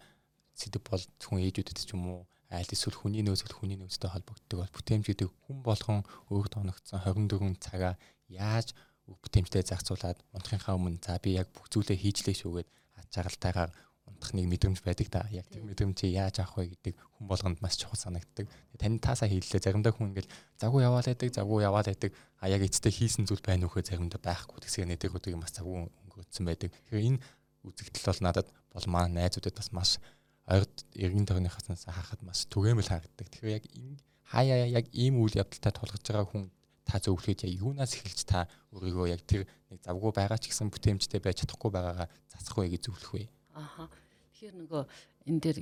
[0.55, 4.75] сэдв бол зөвхөн ээжүүдэд ч юм уу аль эсвэл хүний нөөцөл хүний нөөцтэй холбогддог бол
[4.75, 7.93] бүтээмж гэдэг хүн болгон өөрөд оногдсон 24 цагаа
[8.31, 8.71] яаж
[9.05, 12.69] бүтээмжтэй зарцуулаад унтахынхаа өмнө за би яг бүх зүйлээ хийжлээ шүүгээд
[13.01, 13.71] ад жаргалтайгаар
[14.05, 15.25] унтах нэг мэдрэмж байдаг да.
[15.33, 18.45] Яг тэр мэдрэмжийг яаж авах вэ гэдэг хүн болгонд маш чухал санагддаг.
[18.77, 20.29] Таны таасаа хийлээ заримдаа хүн ингээл
[20.61, 22.13] загуу яваал байдаг, загуу яваал байдаг.
[22.37, 24.61] А яг эцэстээ хийсэн зүйл байна уу гэхээр заримдаа байхгүй.
[24.61, 26.69] Тэгсээ нэг өдрийг бас загуу өнгөрцөн байдаг.
[26.69, 27.21] Тэгэхээр энэ
[27.65, 29.97] үзэгдэл бол надад бол маа найзуудад бас маш
[30.45, 33.27] ойрд эргэн тойрны хаснаас хахад маш түгээмэл харагддаг.
[33.29, 33.97] Тэгэхээр яг энэ
[34.29, 36.45] хаяа яг ийм үйл явдалтай тулгаж байгаа хүн
[36.85, 41.17] та зөвлөхөд яг юунаас эхэлж та өөрийгөө яг тэр нэг завгүй байгаа ч гэсэн бүтээмжтэй
[41.21, 43.25] байж чадахгүй байгаагаа засах вэ гэж зөвлөх вэ?
[43.57, 43.89] Аха.
[44.37, 44.83] Тэгэхээр нөгөө
[45.25, 45.57] энэ дээр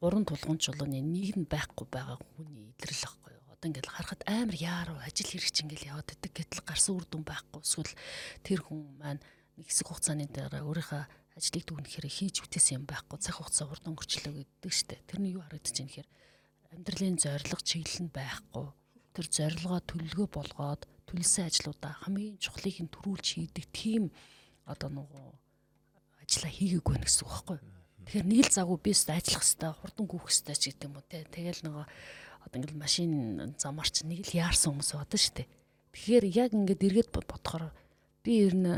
[0.00, 3.44] гурван тулгын чулууны нэг нь байхгүй байгаа хүний илрэл байхгүй юу?
[3.48, 7.60] Одоо ингээд харахад амар яаруу ажил хэрэгч ингээд яваад байдаг гэтэл гарсан үр дүн байхгүй.
[7.64, 7.94] Эсвэл
[8.44, 9.22] тэр хүн маань
[9.56, 11.02] нэг хэсэг хугацааны дараа өөрийнхөө
[11.38, 14.98] ажлыг дүгнэхээр хийж бүтээсэн юм байхгүй цаг хугацаа урд өнгөрчлөө гэдэг штэ.
[15.06, 16.08] Тэр нь юу харагдаж байна гэхээр
[16.74, 18.66] амьдралын зорилго чиглэл нь байхгүй.
[19.14, 24.10] Тэр зорилгоо төлөвлөгөө болгоод төлсөн ажлуудаа хамгийн чухлыг нь төрүүлж хийдэг тийм
[24.66, 25.26] одоо нөгөө
[26.26, 27.58] ажилла хийгээгүй нэ гэсэн үг байхгүй.
[28.08, 31.06] Тэгэхээр нэг л завгүй би өстө ажиллах хэвээр хурдан гүөх хэвээр ч гэдэг юм уу
[31.08, 31.24] те.
[31.24, 31.84] Тэгэл нөгөө
[32.44, 33.12] одоо ингээл машин
[33.56, 35.44] замарч нэг л яарсан хүмүүс байдаг штэ.
[35.92, 37.72] Тэгэхээр яг ингээд эргээд бодохоор
[38.20, 38.68] би ер нь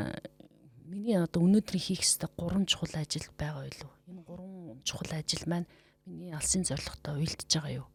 [0.91, 3.91] миний одоо өнөөдрийн хийх ёстой гурван чухал ажил байгаа юу?
[4.11, 5.71] Энэ гурван чухал ажил маань
[6.03, 7.87] миний алсын зорилготой уялдж байгаа юу?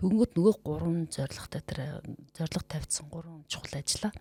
[0.00, 1.80] Төгөнгөд нөгөө гурван зорилготой тэр
[2.32, 4.12] зорилго тавьсан гурван чухал ажлаа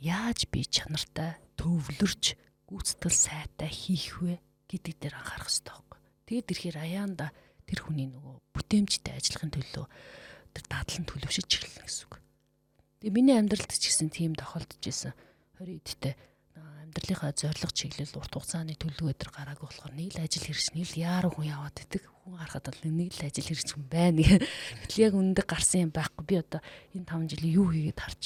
[0.00, 2.36] яаж би чанартай төвлөрч
[2.68, 5.98] гүйцэтгэл сайтай хийх вэ гэдэг дээр анхаарах хэрэгтэй байхгүй.
[6.24, 7.26] Тэгээд ирэхээр аяанда
[7.68, 9.86] тэр хүний нөгөө бүтээмжтэй ажиллахын төлөө
[10.56, 12.14] тэр дадлан төлөвшөж эхэлнэ гэсэн үг.
[13.00, 15.12] Тэгээ миний амьдралд ч гэсэн тийм тохиолдож исэн
[15.60, 16.14] 20 эдтэй
[16.94, 21.02] амьдралынхаа зорилго чиглэл урт хугацааны төлөвлөгөө төр гараагүй болохоор нэг л ажил хэрэгч нэг л
[21.02, 22.06] яаруу хүн яваад идэг.
[22.06, 24.22] Хүн харахад л ажил хэрэгч хүн байна.
[24.86, 26.22] Гэхэл яг үнэндээ гарсан юм байхгүй.
[26.22, 26.62] Би одоо
[26.94, 28.22] энэ 5 жилийн юу хийгээд харж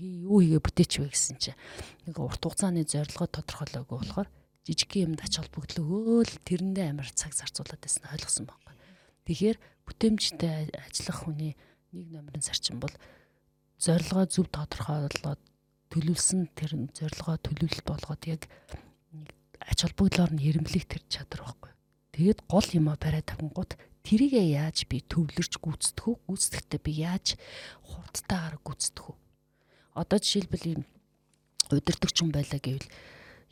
[0.00, 1.60] юу хийгээ бүтээч вэ гэсэн чинь
[2.08, 4.28] нэг урт хугацааны зорилгоо тодорхойлоогүй болохоор
[4.64, 8.74] жижиг юмд ач холбогдлогөө л тэрэндээ амар цаг зарцуулаад байсан ойлгосон байхгүй.
[9.28, 11.52] Тэгэхээр бүтээмжтэй ажиллах хүний
[11.92, 12.92] нэг номерын зарчим бол
[13.78, 15.40] зорилгоо зөв тодорхойлоод
[15.92, 18.42] төлөвлөсөн тэр зорилгоо төлөвлөлт болгоод яг
[19.62, 21.72] ач холбогдлоор нь эрэмблэх тэр чадвар байхгүй.
[22.14, 26.16] Тэгээд гол юм а бариад тавгангууд тэрийгээ яаж би төвлөрч гүйцэтгэх үү?
[26.30, 27.26] Гүйцэтгэхдээ би яаж
[27.82, 29.16] хурдтайгаар гүйцэтгэх үү?
[29.98, 30.82] Одоо жишээлбэл ийм
[31.74, 32.88] удирдахч хүн байлаа гэвэл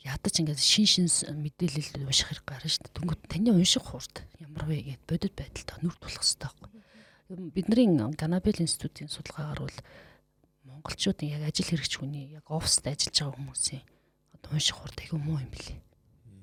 [0.05, 1.07] ядаж ингээд шин шин
[1.41, 2.95] мэдээлэл унших хэрэг гарна шүү дээ.
[2.95, 6.69] Тэнгүүт таны унших хурд ямар вэ гэд бодит байдалтай нүрд тулах хэрэгтэй байхгүй.
[7.57, 9.77] Бидний Ганабел институтын судалгаагаар бол
[10.85, 13.83] монголчуудын яг ажил хэрэгч хүний яг оффист ажиллаж байгаа хүмүүсийн
[14.37, 15.81] одоо унших хурд аягүй муу юм билий.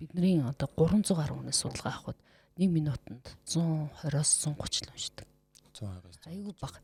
[0.02, 2.18] Бидний одоо 300 гаруй хүнээс судалгаа авахд
[2.58, 5.28] 1 минутанд 120-оос 130 л уншдаг.
[5.78, 6.78] 120-оос аягүй бага.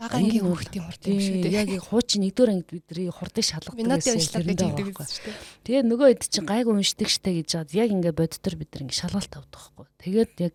[0.00, 1.60] Бага ангийн хүүхдийн хурд юм шүү дээ.
[1.60, 5.36] Яг яг хуучин 1-р ангид бидний хурдыг шалгадаг хэлдэг шүү дээ.
[5.60, 8.96] Тэгээ нөгөө хэд чинь гайгүй уншдаг штэ гэж хаад яг ингээ бодтор бид нар ингээ
[8.96, 9.86] шалгалт авдаг байхгүй.
[10.00, 10.54] Тэгээд яг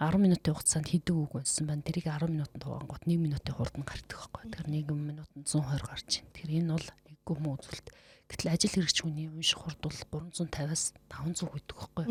[0.00, 1.84] 10 минутын хугацаанд хийдэг үг унссан байна.
[1.84, 4.42] Тэрийг 10 минутанд тугаангууд 1 минутын хурд нь гардаг байхгүй.
[4.56, 6.26] Тэр 1 минутанд 120 гарч ийн.
[6.32, 6.88] Тэр энэ бол
[7.28, 7.92] эггүй муу үзүүлэлт.
[8.28, 12.04] Гэтэл ажил хэрэгч хүний унших хурд бол 350-аас 500 гэдэг байхгүй.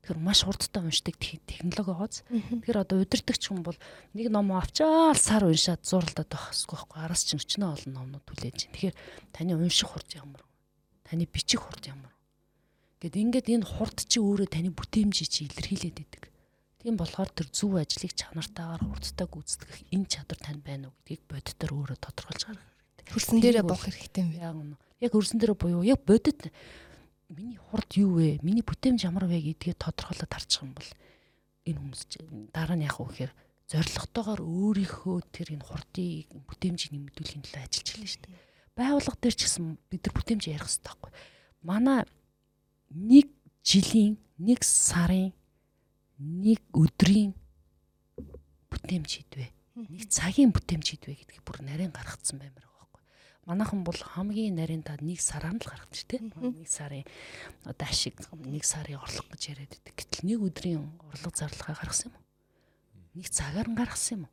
[0.00, 2.24] Тэгэхээр маш хурдтай уншдаг технологи байгааз.
[2.24, 3.76] Тэгэхээр одоо удирдахч хүн бол
[4.16, 6.98] нэг ном авчаал сар уншаад зурлаад байх хэрэггүй байхгүй.
[7.04, 8.72] Араас чинь өчнөө олон номнууд хүлээж.
[8.72, 8.96] Тэгэхээр
[9.36, 10.48] таны унших хурд ямар вэ?
[11.04, 12.18] Таны бичих хурд ямар вэ?
[13.04, 16.32] Гэт ингээд энэ хурд чи өөрөө таны бүтээмжийг чи илэрхийлээд идэг.
[16.80, 21.72] Тийм болохоор тэр зөв ажлыг чанартаагаар хурдтай гүйцэтгэх энэ чадвар танд байна уу гэдгийг боддоор
[21.76, 22.77] өөрөө тодорхойлж хэрэгтэй.
[23.12, 24.76] Хөрсөн дээрээ буух хэрэгтэй юм үнэ.
[25.00, 26.52] Яг хөрсөн дээрээ буюу яг бодит
[27.28, 28.38] миний хурд юу вэ?
[28.42, 30.90] Миний бүтээмж ямар вэ гэдгийг тодорхойлоод харчих юм бол
[31.68, 32.02] энэ хүмүүс
[32.52, 33.32] дараа нь яах вэ гэхээр
[33.68, 38.36] зоригтойгоор өөрийнхөө тэр энэ хурдыг бүтээмжийг нэмэгдүүлэхийн төлөө ажиллаж эхэлнэ шүү дээ.
[38.72, 41.12] Байгууллага дээр ч гэсэн бид нар бүтээмж ярих хэрэгтэй байхгүй.
[41.68, 42.00] Манай
[42.88, 43.26] нэг
[43.60, 45.36] жилийн, нэг сарын,
[46.16, 47.36] нэг өдрийн
[48.72, 49.52] бүтээмж хийдвэ.
[49.76, 52.67] Нэг цагийн бүтээмж хийдвэ гэдгийг бүр нарийн гаргацсан байхгүй.
[53.48, 56.20] Манайхан бол хамгийн нарийн та нэг сараар л гаргадаг шүү дээ.
[56.52, 57.08] Нэг сарын
[57.64, 59.96] одоо ашиг нэг сарын орлого гэж яриад байдаг.
[59.96, 62.24] Гэтэл нэг өдрийн орлого зарлагаа гаргасан юм уу?
[63.16, 64.32] Нэг цагаар нь гаргасан юм уу?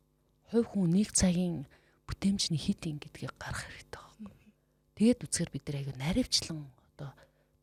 [0.52, 1.64] Хувь хүн нэг цагийн
[2.04, 4.28] бүтээмжний хит ин гэдгийг гаргах хэрэгтэй байхгүй.
[5.00, 6.60] Тэгээд үзэхээр бид нар аягүй наривчлан
[6.92, 7.10] одоо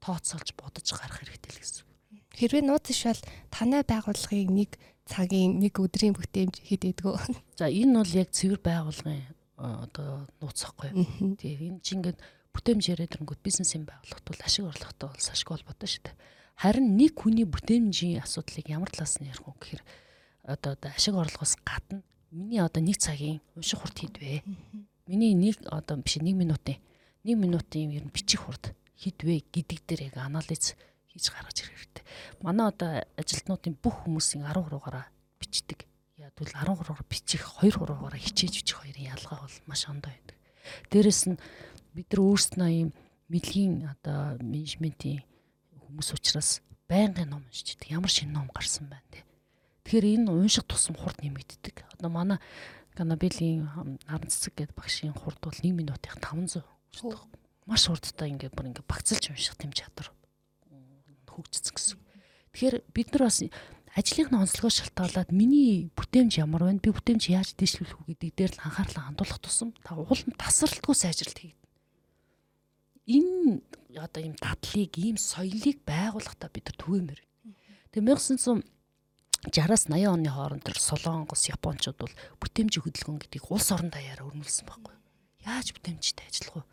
[0.02, 1.86] тооцоолж бодож гарах хэрэгтэй л гэсэн.
[2.34, 3.22] Хэрвээ нууц ишвал
[3.54, 4.72] танай байгууллагыг нэг
[5.06, 7.14] цагийн нэг өдрийн бүтээмж хийдэггүй.
[7.62, 9.22] За энэ бол яг цэвэр байгуулгын
[9.64, 10.92] одоо нууцсахгүй.
[11.40, 12.20] Тэгээ энэ чинь ингээд
[12.54, 16.16] бүтээмж яриад ирэнгүүт бизнесийн байгууллагт бол ашиг орлоготой бол ашиг холбоотой шүү дээ.
[16.60, 19.84] Харин нэг хүний бүтээмжийн асуудлыг ямар талаас нь ярих вэ гэхээр
[20.46, 24.46] одоо ашиг орлогоос гадна миний одоо нэг цагийн унших хурд хийдвэ.
[25.08, 26.78] Миний нэг одоо биш 1 минутын
[27.24, 30.78] 1 минутын ер нь бичих хурд хийдвэ гэдэг дээр яг анализ
[31.10, 32.04] хийж гаргаж ирэх хэрэгтэй.
[32.42, 35.08] Манай одоо ажилтнуудын бүх хүмүүсийн 10 хуруугаараа
[35.40, 35.86] бичдэг.
[36.38, 40.38] 10 хуруугаар бичих 2 хуруугаараа хичээж бичих хоёрын ялгаа бол маш ондоо байдаг.
[40.90, 41.38] Дээрэс нь
[41.94, 42.90] бид нар өөрснөө ийм
[43.30, 45.22] мэлгийн одоо менежментийн
[45.78, 47.94] хүмүүс учраас байнгын ном уншиж байдаг.
[47.94, 49.22] Ямар шинэ ном гарсан байна те.
[49.86, 51.86] Тэгэхээр энэ унших тусам хурд нэмэгддэг.
[52.00, 52.40] Одоо манай
[52.98, 53.70] Ганабелийн
[54.10, 57.30] наран цэцэг гэдэг багшийн хурд бол 1 минутын 500 уншдаг.
[57.66, 60.10] Маш хурдтай ингээд бүр ингээд багцалж унших тэм чадвар
[61.34, 61.98] хөгжсөн гэсэн.
[62.54, 63.42] Тэгэхээр бид нар бас
[63.94, 66.82] ажлынхаа онцлогоос шалтгаалаад миний бүтээмж ямар байна?
[66.82, 71.38] Би бүтээмж яаж дэвшлүүлэх үү гэдэг дээр л анхаарлаа хандуулах тусам та уулын тасралтгүй сайжралт
[71.38, 71.70] хийгдэнэ.
[73.06, 73.62] Энэ
[74.02, 77.22] одоо ийм дадлыг, ийм соёлыг байгуулахдаа бид нар түгээмээр.
[77.94, 84.32] Тэгээ 1960-аас 80 оны хооронд тэр Солонгос, Япончууд бол бүтээмжийн хөдөлгөөн гэдгийг улс орон даяараа
[84.32, 84.96] өрнүүлсэн байхгүй.
[85.46, 86.72] Яаж бүтээмжтэй ажиллах вэ?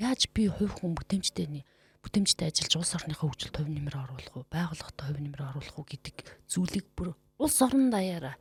[0.00, 1.46] Яаж би хувь хүн бүтээмжтэй
[2.04, 6.16] бүтээмжтэй ажиллаж улс орныхоо хөгжилд хувь нэмэр оруулах уу, байгууллагатай хувь нэмэр оруулах уу гэдэг
[6.44, 8.36] зүйлийг бүр улс орон даяараа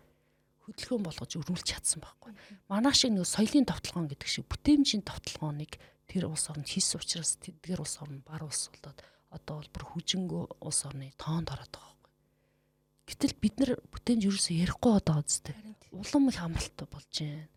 [0.63, 2.32] хөдөлгөөн болгож өрнүүлж чадсан байхгүй.
[2.71, 5.76] Манайх шиг нэг соёлын товтлогоон гэдэг шиг бүтээмжийн товтлогооныг
[6.08, 8.99] тэр улс оронд хийсэн учраас тэдгээр улс орн бар улс болоод
[9.34, 12.13] одоо бол бүр хүжингөө улс орны тоонд ороод байгаа байхгүй.
[13.12, 15.56] Гэтэл бид нар бүтээмж ерөөсөө ярихгүй байгаа үстэй.
[15.91, 17.49] Улам их амралт болж байна.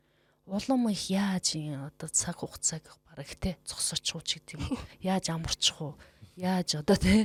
[0.46, 2.84] Улам их яаж одоо цаг хугацааг
[3.16, 4.76] бараг те зогсооч гэдэг юм.
[5.00, 5.96] Яаж амарчих уу?
[6.36, 7.24] Яаж одоо те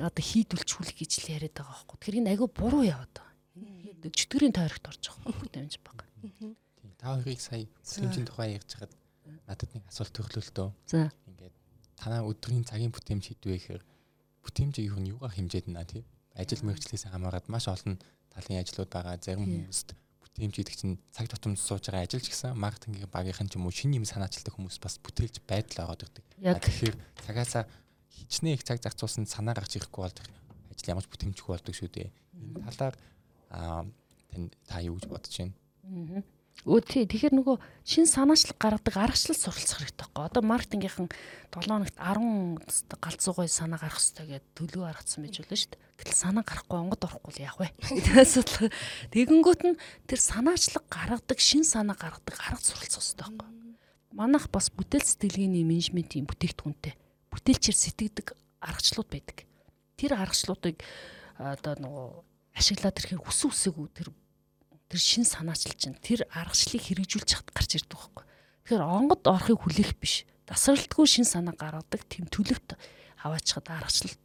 [0.00, 1.96] одоо хийдүүлчихүүл гэж л яриад байгаа байхгүй.
[2.00, 4.10] Тэгэхээр энэ айгүй буруу яваад байгаа.
[4.16, 5.98] Чөтгөрийн тойрогт орж байгаа байхгүй бүтээмж баг.
[6.40, 6.56] Тийм.
[6.96, 8.92] Та хоёрыг сая бүтээмжийн тухай ярьж хаад
[9.44, 10.72] надад нэг асуулт дөө.
[10.88, 11.12] За.
[11.28, 11.54] Ингээд
[12.00, 13.82] танаа өдрийн цагийн бүтээмж хийдвэ гэхээр
[14.40, 16.08] бүтээмжийг юу нь юугаар хэмжээд байна тий?
[16.32, 18.00] Ажил мэргэжлээс хамаарат маш олон
[18.32, 19.20] талын ажлууд байгаа.
[19.20, 19.92] Зарим хүмүүст
[20.36, 23.72] бүтээмж хийдэг чинь цаг тутамд сууж байгаа ажил ч гэсэн маркетингийн багийнхан ч юм уу
[23.72, 26.24] шинэ юм санаачилдаг хүмүүс бас бүтээлж байдал аваад ирдэг.
[26.60, 27.64] Тэгэхээр цагаасаа
[28.12, 30.28] хичнээн их цаг зарцуулсан санаа гарч ирэхгүй болдог
[30.76, 32.12] ажил ямар ч бүтээмжгүй болдог шүү дээ.
[32.36, 32.94] Энэ талаар
[33.48, 33.88] аа
[34.28, 35.56] тань та юу гэж бодож байна?
[35.88, 36.22] Аа.
[36.64, 40.24] Өө тий тэгэхээр нөгөө шин санаачлаг гаргадаг аргачлал суралцах хэрэгтэй байхгүй.
[40.24, 41.08] Одоо маркетингийнхан
[41.52, 45.85] 7 хоногт 10 галзуугай санаа гаргах хэрэгтэй гэдэг төлөв гаргацсан байж болно шүү дээ.
[45.96, 47.72] Гэтэл санаа гарахгүй онгод орохгүй л яах вэ?
[48.20, 48.68] асуудал.
[49.12, 53.48] Тэгэнгүүт нь тэр санаачлаг гаргадаг шин санаа гаргадаг арга суралцах хэрэгтэй байхгүй.
[54.12, 56.94] Манайх бас бүтээл сэтгэлгээний менежментийн бүтээгдэхүүнтэй
[57.36, 58.32] бүтээлчээр сэтгэдэг
[58.64, 59.44] аргачлалууд байдаг.
[60.00, 60.80] Тэр аргачлалуудыг
[61.36, 62.08] одоо нөгөө
[62.56, 64.08] ашиглаад ирэхээр хүсэн үсээгүй тэр
[64.88, 68.24] тэр шин санаачлал чинь тэр аргачлалыг хэрэгжүүлж чад гарч ирдэг байхгүй.
[68.64, 70.24] Тэгэхээр онгод орохыг хүлээх биш.
[70.48, 72.80] Тасралтгүй шин санаа гаргадаг тэм төлөвт
[73.20, 74.16] хаваачихад аргачлал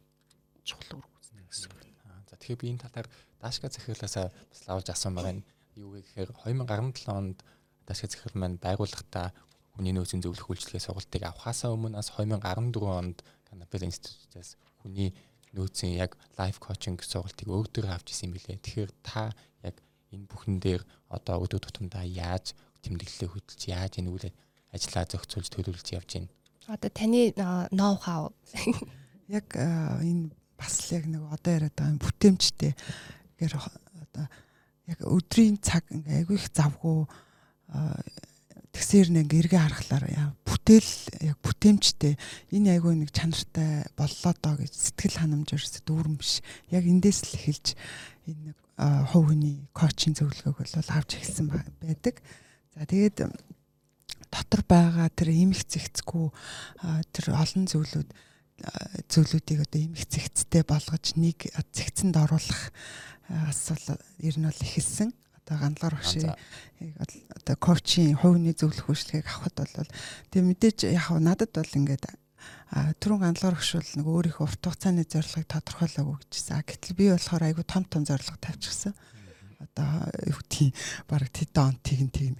[0.64, 1.82] чухал үр гүйцэтгэх гэсэн үг.
[2.08, 5.46] Аа, За тэгэхээр би энэ талаар Дашка захирлаасаа бас лавж асуун байгаа нь
[5.78, 7.38] юу гэхээр 2017 онд
[7.86, 9.30] Дашгай захирал маань байгууллагатаа
[9.72, 15.14] хүний нөөцийн зөвлөх үйлчлэгээ сургалтыг авахаасаа өмнө бас 2014 онд Канапел институтээс хүний
[15.56, 18.60] нөөцийн яг лайф коучинг сургалтыг өгдөр авч исэн юм билээ.
[18.60, 19.32] Тэгэхээр та
[19.64, 19.80] яг
[20.12, 22.52] энэ бүхэн дээр одоо өдөө тутамдаа яаж
[22.84, 24.26] тэмдэглэлээ хөтөлж яаж энэ үйл
[24.72, 26.30] ажиллаа зохицуулж төлөвлөж явж байна.
[26.68, 27.32] Одоо таны
[27.72, 28.32] ноу хау
[29.38, 32.72] яг энэ бас яг нэг одоо яриад байгаа бүтээмжтэй.
[33.42, 34.26] Гэр одоо
[34.86, 37.02] яг өдрийн цаг ингээ айгүй их завгүй
[38.72, 40.92] тэгсээр нэг эргээ харахаар яа бүтээл
[41.34, 42.14] яг бүтээмжтэй.
[42.54, 46.40] Энэ айгүй нэг чанартай боллоо доо гэж сэтгэл ханамж ерөөсө дүүрэн биш.
[46.70, 47.66] Яг эндээс л эхэлж
[48.30, 48.54] энэ
[49.10, 51.46] хувь хүний коучинг зөвлөгөөг бол авч эхэлсэн
[51.82, 52.22] байдаг.
[52.78, 53.28] За тэгээд
[54.32, 56.32] дотор байгаа тэр имих зэгцгүй
[57.12, 58.08] тэр олон зүйлүүд
[59.08, 62.70] зүйлүүдийг одоо имих зэгцтэй болгож нэг зэгцэнд оруулах
[63.28, 65.10] асуудал ер нь бол эхэлсэн
[65.42, 69.90] одоо гандлаар багшийн одоо коучийн хувийн зөвлөх үйлчлэгийг авахд бол
[70.30, 72.06] тэг мэдээж яг надад бол ингээд
[72.72, 76.62] түрүүн гандлаар багш бол нэг өөрийнхөө урт хугацааны зорилгыг тодорхойлоогүй гэжсэн.
[76.64, 78.96] Гэтэл би болохоор айгүй том том зорилго тавьчихсан.
[79.60, 80.74] Одоо юу гэдгийг
[81.06, 82.36] баг тэдэн он тэгин тэгин.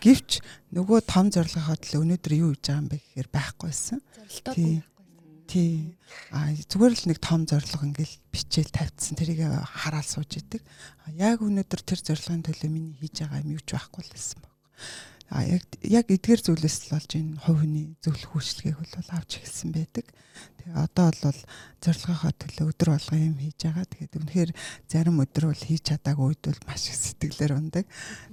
[0.00, 0.40] Гэвч
[0.74, 3.98] нөгөө том зорилгынхоо төлөө өнөөдөр юу хийж байгаа юм бэ гэхээр байхгүйсэн.
[4.00, 4.89] Зорилтоо
[5.50, 5.98] Тий.
[6.30, 9.18] А зүгээр л нэг том зорилго ингээл бичээл тавьчихсан.
[9.18, 10.62] Тэрийг хараад сууж идэг.
[11.18, 14.54] Яг өнөөдөр тэр зорилгын төлөө миний хийж байгаа юм юу ч байхгүй л байсан баг.
[15.30, 19.70] А яг яг эдгээр зүйлээс л болж энэ хувь хүний зөвлөх үйлчлэгийг бол авч эхэлсэн
[19.70, 20.10] байдаг.
[20.58, 21.40] Тэгээ одоо бол
[21.78, 23.86] зорилгынхаа төлөө өдөр болгон юм хийж байгаа.
[23.86, 24.50] Тэгээд үнэхээр
[24.90, 27.86] зарим өдөр бол хийж чадаагүй үед бол маш их сэтгэлээр ундаг.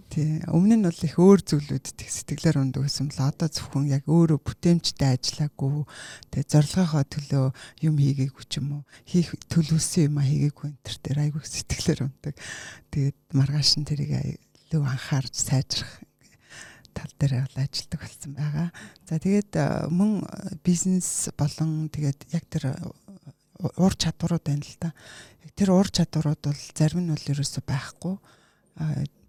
[0.09, 0.41] Тий.
[0.49, 4.39] Өмнө нь бол их өөр зүйлүүд их сэтгэлээр ундаг гэсэн л одоо зөвхөн яг өөрөө
[4.41, 5.85] бүтээмжтэй ажиллаагүй.
[6.33, 7.45] Тэгээ зорилгынхаа төлөө
[7.85, 8.83] юм хийгээгүй ч юм уу.
[9.05, 12.33] Хийх төлөвсөн юм а хийгээгүй энэ төр дээр айгүй сэтгэлээр ундаг.
[12.89, 14.41] Тэгээд маргааш нь тэрийг
[14.73, 16.06] илүү анхаарч сайжрах
[16.97, 18.67] тал дээр ажилладаг болсон байгаа.
[19.05, 19.53] За тэгээд
[19.93, 20.25] мөн
[20.65, 22.73] бизнес болон тэгээд яг тэр
[23.77, 24.89] ур чадварууд байна л да.
[25.53, 28.17] Тэр ур чадварууд бол зарим нь бол ерөөсөй байхгүй.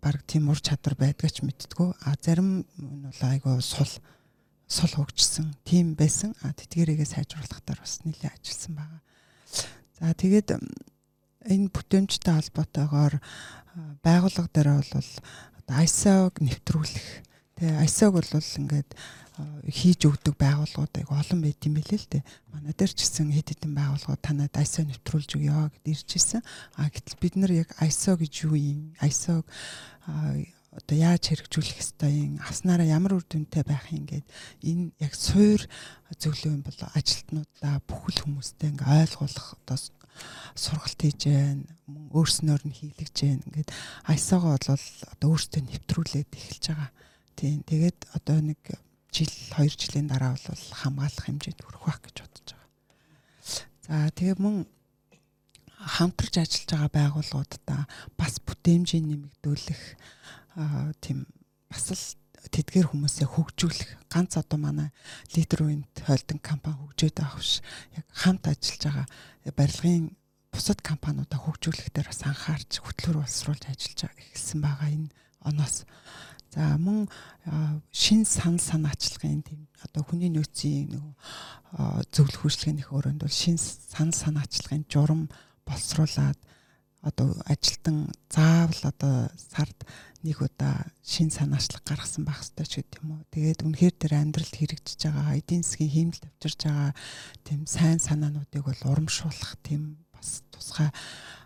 [0.00, 1.88] баг тийм ур чадвар байдгаач мэдтгүү.
[2.08, 3.92] А зарим нь бол айгүй сул
[4.68, 6.32] сул хөгжсөн тийм байсан.
[6.44, 9.00] А тэтгэрээгээ сайжруулах дээр бас нэлээд ажилласан байгаа.
[10.00, 10.48] За тэгээд
[11.48, 13.14] энэ бүтээмжтэй холбоотойгоор
[14.04, 15.10] байгууллага дээр бол
[15.68, 17.27] ISO-г нэвтрүүлэх
[17.58, 18.90] Тэгээ ISO-г бол ингээд
[19.70, 22.24] хийж өгдөг байгууллагууд айгу олон байт юм билээ л дээ.
[22.54, 26.42] Манай дээр ч гэсэн хэд хэдэн байгууллагууд танад ISO нэвтрүүлж өгөө гэд ирж исэн.
[26.78, 28.94] А гэтэл бид нар яг ISO гэж юу юм?
[29.02, 29.46] ISO-г
[30.78, 32.38] одоо яаж хэрэгжүүлэх ёстой юм?
[32.46, 34.26] Аснараа ямар үр дүнтэй байх юм гээд
[34.62, 35.62] энэ яг суур
[36.14, 39.78] зөвлөө юм бол ажилтнуудаа бүхэл хүмүүстэй ингээ ойлгуулах одоо
[40.54, 43.70] сургалт хийж гэн мөн өөрснөөр нь хийлгэж гэн ингээд
[44.14, 44.66] ISO-го бол
[45.14, 46.90] одоо өөртөө нэвтрүүлээд эхэлж байгаа
[47.38, 47.62] Тийм.
[47.62, 48.58] Тэгээд одоо нэг
[49.14, 52.66] жил 2 жилийн дараа бол хамгаалах хэмжээнд хүрэх байх гэж бодож байгаа.
[53.86, 54.66] За тэгээ мөн
[55.78, 57.82] хамтарч ажиллаж байгаа байгууллагуудаа
[58.18, 59.82] бас бүтээмжийг нэмэгдүүлэх
[60.98, 61.30] тийм
[61.70, 62.18] бас л
[62.50, 64.90] тэдгээр хүмүүсээ хөгжүүлэх ганц одоо манай
[65.38, 67.62] лидер үенд холдинг компани хөгжөөд байгаа биш
[67.94, 69.06] яг хамт ажиллаж байгаа
[69.54, 70.10] барилгын
[70.50, 75.14] бусад компаниудаа хөгжүүлэх дээр бас анхаарч хөтлөр боловсруулж ажиллаж ихсэн байгаа энэ
[75.46, 75.86] оноос
[76.54, 77.08] За мөн
[77.92, 84.16] шин сан санаачлагын тийм одоо хүний нөөцийн нөгөө зөвлөх үйлчлэгийн их өрөөнд бол шин сан
[84.16, 85.28] санаачлагын журам
[85.68, 86.40] боловсруулад
[87.04, 89.76] одоо ажилтан заавал одоо сард
[90.24, 93.28] нэг удаа шин санаачлаг гаргасан байх хэрэгтэй ч гэдэг юм уу.
[93.30, 96.90] Тэгээд үнэхээр тэр амьдралд хэрэгжиж байгаа эдийн засгийн хиймэл тавьчирж байгаа
[97.44, 100.90] тийм сайн санаануудыг бол урамшуулах тийм бас тусгай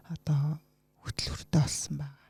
[0.09, 0.63] одоо
[1.05, 2.22] хөтөлбөртэй болсон байна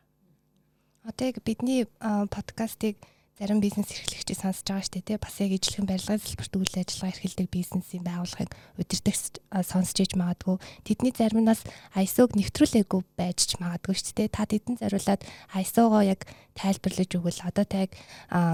[1.02, 1.86] Одоо яг бидний
[2.30, 2.96] подкастыг
[3.38, 7.48] зарим бизнес эрхлэгчид сонсож байгаа шүү дээ бас яг ижлэхэн барилгын салбарт үйл ажиллагаа эрхэлдэг
[7.50, 9.18] бизнесийн байгууллагыг удирдах
[9.66, 10.56] сонсож иж магадгүй.
[10.86, 11.66] Тэдний заримнаас
[11.98, 15.27] ISO-г нэвтрүүлээгүй байж ч магадгүй шүү дээ та тэдэн зариулаад
[15.58, 16.22] ISO-гоо яг
[16.54, 17.92] тайлбарлаж өгвөл одоо та яг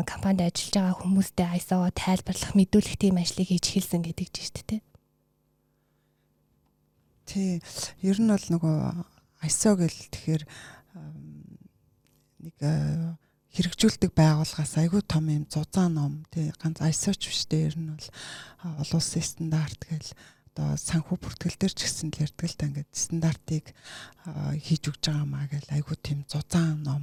[0.09, 4.81] компанид ажиллаж байгаа хүмүүстээ ISO-гоо тайлбарлах мэдүүлэх тийм ажлыг хийж эхэлсэн гэдэг чинь шүү дээ
[7.29, 7.61] тий.
[8.01, 8.77] Ер нь бол нөгөө
[9.45, 10.43] ISO гэл тэгэхээр
[12.43, 13.15] нэг э,
[13.55, 18.09] хэрэгжүүлдэг байгууллагаас айгүй том юм зузаан ном тий ганц ISO-ч биш дээ ер нь бол
[18.83, 20.11] олон улсын стандарт гэл
[20.59, 23.65] одоо санхүү бүртгэл дээр ч гэсэн л ярьдаг л та ингээд стандартыг
[24.59, 27.03] хийж өгч байгаа маа гэл айгүй тийм зузаан ном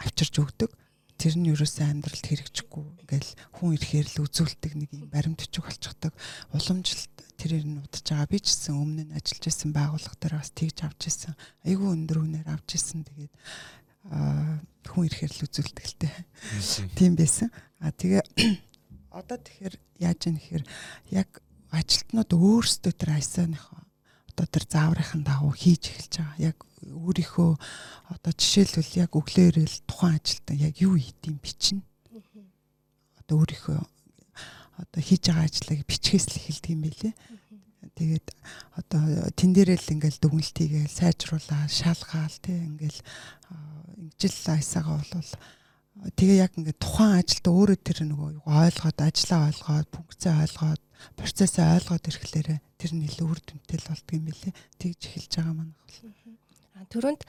[0.00, 0.70] авчирч өгдөг.
[1.18, 6.14] Тэр нь ерөөсөө амьдралд хэрэгжихгүй ингээл хүн ирэхээр л үзүүлдэг нэг юм баримт өчөг болчихдог.
[6.54, 8.30] Уламжлалт тэрээр нь удаж байгаа.
[8.30, 11.34] Би ч гэсэн өмнө нь ажиллаж исэн байгууллага дээр бас тэгж авч исэн.
[11.66, 13.02] Айгүй өндөр үнээр авч исэн.
[13.02, 13.34] Тэгээд
[14.08, 16.12] хүн ирэхээр л үзүүлдэгтэй.
[16.96, 17.52] Тийм байсан.
[17.80, 18.22] А тэгээ
[19.18, 20.64] одоо тэгэхээр яаж юм нэхэр
[21.12, 21.28] яг
[21.70, 23.82] ажилтнууд өөрсдөө тэр айсааныхоо
[24.32, 26.54] одоо тэр зааврынхан дагуу хийж эхэлж байгаа.
[26.54, 26.56] Яг
[26.86, 27.50] өөрийнхөө
[28.14, 31.82] одоо жишээлбэл яг өглөө ирэл тухайн ажилтан яг юу хийдэм бичнэ.
[33.18, 33.78] Одоо өөрийнхөө
[34.78, 37.10] одоо хийж байгаа ажлыг бичгээс л эхэлдэг юм билэ.
[37.98, 38.26] Тэгээд
[38.78, 39.02] одоо
[39.34, 43.00] тэн дээрээ л ингээл дүгнэлтийгээл сайжруулаад шалгаал тий ингээл
[44.18, 45.30] ингэжл айсаага болвол
[46.18, 50.82] тэгээ яг ингээд тухайн ажилд өөрөө тэр нөгөө ойлгоод ажлаа ойлгоод функцээ ойлгоод
[51.14, 54.50] процессыг ойлгоод ирэхлээр тэр нь илүү үр дүнтэй л болдго юм билэ.
[54.82, 56.86] Тэгж эхэлж байгаа манайх бол.
[56.90, 57.20] Төрөнд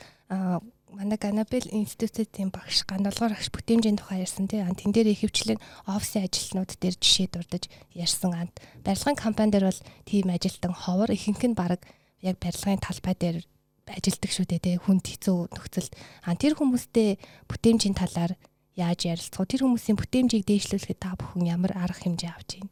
[0.89, 4.65] манай Ганабел институтын багш гандалгаар агш бүтээмжийн тухай ярьсан тий.
[4.65, 10.33] Тэн дээр ихэвчлэн офисын ажилтнууд дээр жишээ дурдж ярьсан ант барилгын компани дээр бол тийм
[10.33, 11.85] ажилтан ховор ихэнх нь баг
[12.25, 13.45] яг барилгын талбай дээр
[13.89, 14.75] ажилдаг шүү дээ тий.
[14.77, 15.93] Хүнд хэцүү нөхцөлд.
[16.25, 17.17] А тэр хүмүүстэй
[17.49, 18.37] бүтээмжийн талаар
[18.77, 19.49] яаж ярилцах?
[19.49, 22.71] Тэр хүмүүсийн бүтээмжийг дээшлүүлэхэд та бүхэн ямар арга хэмжээ авч байна?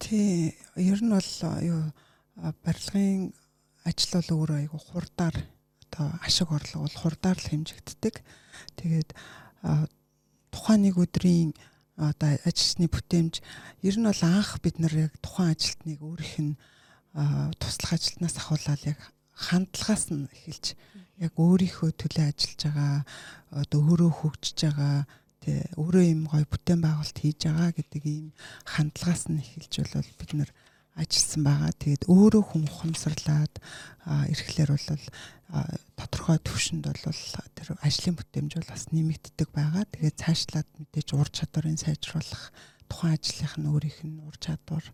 [0.00, 1.82] Тий, ер нь бол юу
[2.64, 3.36] барилгын
[3.84, 5.36] ажил бол өөрөө айгу хурдаар
[5.90, 8.24] одоо ашиг орлого бол хурдаар л хэмжигддэг.
[8.80, 9.10] Тэгээд
[10.50, 11.52] тухайн нэг өдрийн
[12.00, 13.34] одоо ажилчны бүтээмж
[13.84, 16.52] ер нь бол анх бид нар яг тухайн ажилтныг өөрийнх нь
[17.60, 18.98] туслах ажилтнаас ахуулаад яг
[19.36, 20.66] хандлагаас нь эхэлж
[21.20, 22.96] яг өөрийнхөө төлөө ажиллаж байгаа
[23.60, 25.04] одоо өөрөө хөгжиж байгаа
[25.44, 28.26] тий өөрөө юм гоё бүтээн байгуулалт хийж байгаа гэдэг ийм
[28.64, 30.50] хандлагаас нь эхэлж бол бид нар
[30.96, 31.72] ажилласан байгаа.
[31.78, 33.54] Тэгээд өөрөө хүн ухамсарлаад
[34.06, 35.04] ирэхлээр бол
[35.98, 37.02] тодорхой төвшөнд бол
[37.54, 39.84] тэр ажлын бүтээмж бол бас нэмэгддэг байгаа.
[39.90, 42.54] Тэгээд цаашлаад мэдээж ур чадварыг сайжруулах
[42.90, 44.84] тухайн ажлынх нь өөрийнх нь ур чадвар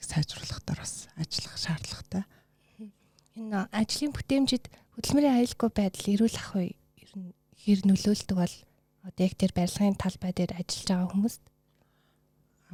[0.00, 2.24] сайжруулахтаар бас ажиллах шаардлагатай.
[3.36, 8.56] Энэ ажлын бүтээмжид хөдөлмөрийн аюулгүй байдал эрүүл ах уу ер нь хэр нөлөөлдөг бол
[9.04, 11.42] одоо яг тэр барилгын талбай дээр ажиллаж байгаа хүмүүст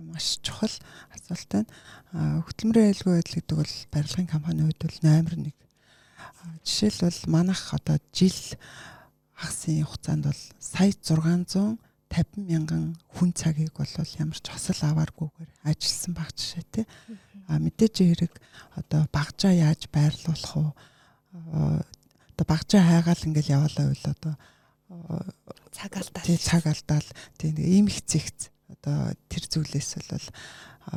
[0.03, 0.73] маш чухал
[1.15, 2.43] асуулт байна.
[2.45, 5.55] Хөтөлмөрийн аюулгүй байдал гэдэг бол барилгын компанийн хувьд бол номер 1.
[6.65, 8.37] Жишээлбэл манайх одоо жил
[9.33, 11.79] хагасын хугацаанд бол сая 650
[12.37, 13.89] мянган хүн цагийг бол
[14.21, 16.87] ямар ч хосол авааргүйгээр ажилласан баг жишээ тий.
[17.49, 18.35] А мэдээж хэрэг
[18.77, 20.71] одоо багжаа яаж байрлуулах уу?
[22.33, 24.35] Одоо багжаа хайгаал ингээл яваалаа үл одоо
[25.73, 26.27] цаг алдаал.
[26.27, 27.09] Тий цаг алдаал.
[27.39, 30.27] Тий нэг ийм их зэгц одоо тэр зүйлээс бол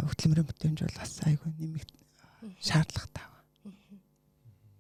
[0.10, 1.90] хөтөлмөрийн бүтээмж бол бас айгүй нэмэгд
[2.62, 3.76] шаардлагатай байна.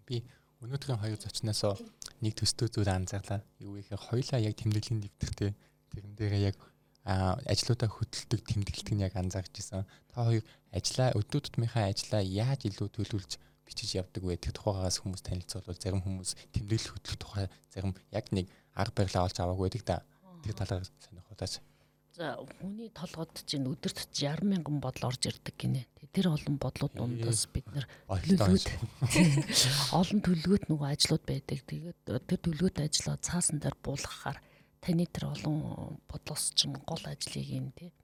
[0.05, 0.25] Би
[0.61, 1.81] өнөөдрийн хоёр зочноос
[2.21, 3.41] нэг төстөө зүйл анзаарлаа.
[3.63, 5.51] Юу гэхээр хоёлаа яг тэмдэглэлийн дэвтэртэй
[5.93, 6.57] тэрэн дээрээ яг
[7.05, 9.87] ажлуудаа хөдөлдөг тэмдэглэлтийг нь яг анзаарч ирсэн.
[10.11, 14.37] Та хоёр ажлаа өдөө тутмынхаа ажлаа яаж илүү төлөвлөж бичиж явдаг вэ?
[14.37, 19.37] Тэр тухайгаас хүмүүс танилцуулбал зарим хүмүүс тэмдэглэл хөдлөх тухай зарим яг нэг арга барилаа олж
[19.39, 19.97] аваагүй байдаг да.
[20.43, 21.61] Тэр талаар сонирхолтой.
[22.19, 25.87] За хүний толгойд чинь өдөрт 60 мянган бодол орж ирдэг гинэ.
[26.11, 28.67] Тэр олон бодлууд дундаас бид нэр төлөвлөд
[29.99, 31.63] олон төлөвлөгөөт нөгөө ажлууд байдаг.
[31.63, 34.35] Тэгээд тэр төлөвлөгөөт ажлаа цаасан дээр буулгахаар
[34.83, 37.95] таны тэр олон бодлоос чинь гол ажлыг юм тий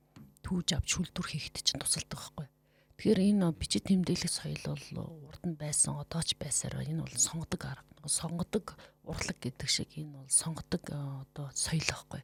[0.47, 2.47] түүж авч шүлтүр хийхэд чинь тусалдаг байхгүй.
[2.95, 7.61] Тэгэхээр энэ бичиг тэмдэглэх соёл бол урд нь байсан одоо ч байсаар энэ бол сонгодог
[7.67, 7.91] арга.
[8.07, 12.21] Сонгодог урлаг гэдэг шиг энэ бол сонгодог одоо соёл байхгүй.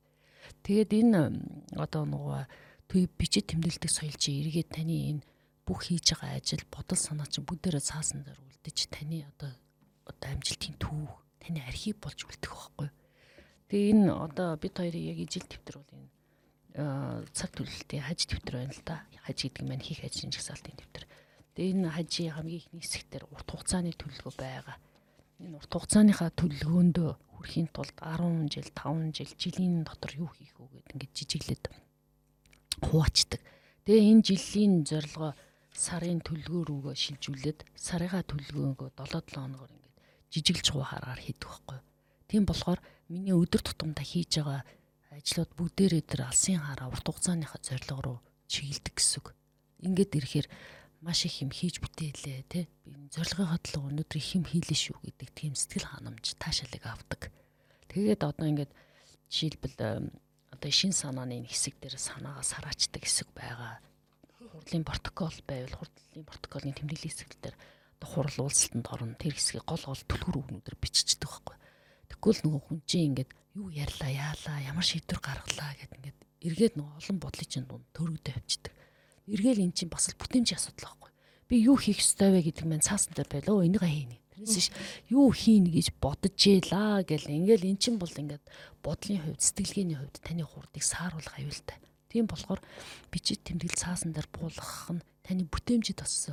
[0.64, 1.22] Тэгээд энэ
[1.80, 2.42] одоо нөгөө
[2.92, 5.26] төв бичиг тэмдэглэдэг соёл чи эргээд таны энэ
[5.64, 9.52] бүх хийж байгаа ажил бодол санаа чинь бүгдээрээ цаасан дээр үлдэж таны одоо
[10.06, 12.90] одоо амжилтын түүх таны архив болж үлдэх байхгүй.
[13.72, 16.12] Тэгээ энэ одоо бид хоёрын яг ижил тэмдэр бол энэ
[17.32, 19.08] цаг төлөлтийн хаж тэмдэр байна л да.
[19.24, 21.06] Хаж гэдэг маань хийх ажлын жагсаалтын тэмдэр.
[21.56, 24.78] Тэгээ энэ хажийн хамгийн ихний хэсэгтэр урт хугацааны төлөвлөгөө байгаа.
[25.40, 27.12] Энэ урт хугацааныхаа төлөвлөгөөндөө
[27.42, 31.66] хүрэхийн тулд 10 жил, 5 жил, жилийн дотор юу хийх вэ гэдэг ингээд жижиглээд
[32.86, 33.42] хуваачдаг.
[33.90, 35.34] Тэгээ энэ жилийн зорилгоо
[35.74, 39.96] сарын төлөвлөгөө рүүгээ шилжүүлээд сарыгаа төлөвлөгөөгөө 7-7 хоногор ингээд
[40.30, 41.80] жижиглж хуваараар хийдэг байхгүй.
[42.30, 42.80] Тийм болохоор
[43.10, 44.62] миний өдөр тутамдаа хийж байгаа
[45.12, 48.18] ажлууд бүгдээрээ тэр алсын хараа урт хугацааныхаа зорилго руу
[48.48, 49.28] чиглэдэг гэсэн үг.
[49.84, 50.48] Ингээд ирэхээр
[51.02, 52.66] маш их юм хийж бүтээлээ тий.
[52.86, 57.34] Би зорилгынхаа төлөө өнөөдөр их юм хийлээ шүү гэдэг тийм сэтгэл ханамж таашаалыг авдаг.
[57.90, 58.72] Тэгээд одоо ингээд
[59.34, 59.76] жишээлбэл
[60.54, 63.82] одоо шин санааны хэсэг дээр санаагаа сараачдаг хэсэг байгаа.
[64.38, 67.58] Хурлын протокол байвал хурлын протоколын тэмдэглэлийн хэсэг дээр
[67.98, 69.18] одоо хурал уулзалтанд орно.
[69.18, 71.58] Тэр хэсгийг гол гол түлхүүр өгнөдөр биччихдэг байхгүй.
[72.14, 76.96] Тэгвэл нөгөө хүн чинь ингээд юу ярьлаа яалаа ямар шийдвэр гаргалаа гэд ингээд эргээд нөгөө
[77.02, 78.74] олон бодлын чинь дунд төрөгдөө авчдаг.
[79.28, 81.12] Эргээл эн чинь бас л бүтэмжийн асуудал байхгүй.
[81.52, 83.68] би юу хийх ёстой вэ гэдэг маань цаасан дээр байлаа.
[83.68, 84.18] Энийг хийнэ.
[84.32, 84.72] Тэрнээс
[85.12, 88.40] юу хийнэ гэж бодож ийлаа гэл ингээл эн чин бол ингээд
[88.80, 91.76] бодлын хувьд сэтгэлгээний хувьд таны хурдыг сааруулах аюултай.
[92.08, 92.64] Тийм болохоор
[93.12, 96.32] бичиж тэмдэглэл цаасан дээр буулгах нь таны бүтээмжид бас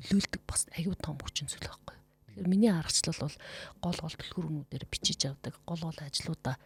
[0.00, 1.96] нөлөөлдөг бас аюу том хүчин зүйл байхгүй.
[2.32, 3.36] Тэгэхээр миний аргачлал бол
[3.84, 5.54] гол гол төлхөрнүүдээр бичиж авдаг.
[5.68, 6.56] Гол гол ажлуудаа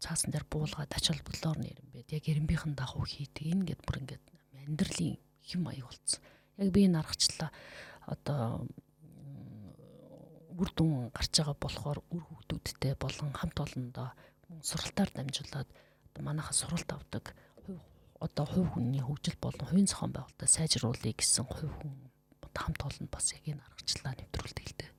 [0.00, 2.08] цаасан дээр буулгаад ач холбогдлоор нэр юм бэ.
[2.08, 3.44] Яг эренбийнхэн дагуу хийдэг.
[3.52, 4.24] Энэ гэд бүр ингээд
[4.66, 6.20] амьдралын хэм маяг болсон.
[6.58, 7.50] Яг би энэ аргачлалаа
[8.08, 8.66] одоо
[10.60, 14.08] үр дүн гарч байгаа болохоор үр хөвгүүдтэй болон хамт олондоо
[14.60, 15.68] суралтаар дамжуулаад
[16.20, 17.32] манайха суралт авдаг
[18.20, 21.96] одоо хувь хүний хөгжил болон хувийн зохион байгуулалтаа сайжруулъя гэсэн хувь хүн
[22.52, 24.90] хамт олон бас яг энэ аргачлалаа нэвтрүүлдэг л дээ.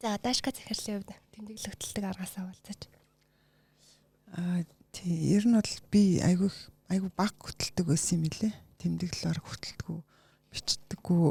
[0.00, 2.88] За дашка захирлын хувьд тэмдэглэл хөтэлдэг аргасаа уулзаж.
[4.32, 4.64] Аа
[4.96, 6.48] тий ер нь бол би айгүй
[6.88, 8.48] айгүй баг хөтэлдэг байсан юм билэ.
[8.80, 10.00] Тэмдэглэл арга хөтэлдэггүй
[10.56, 11.24] бичдэггүй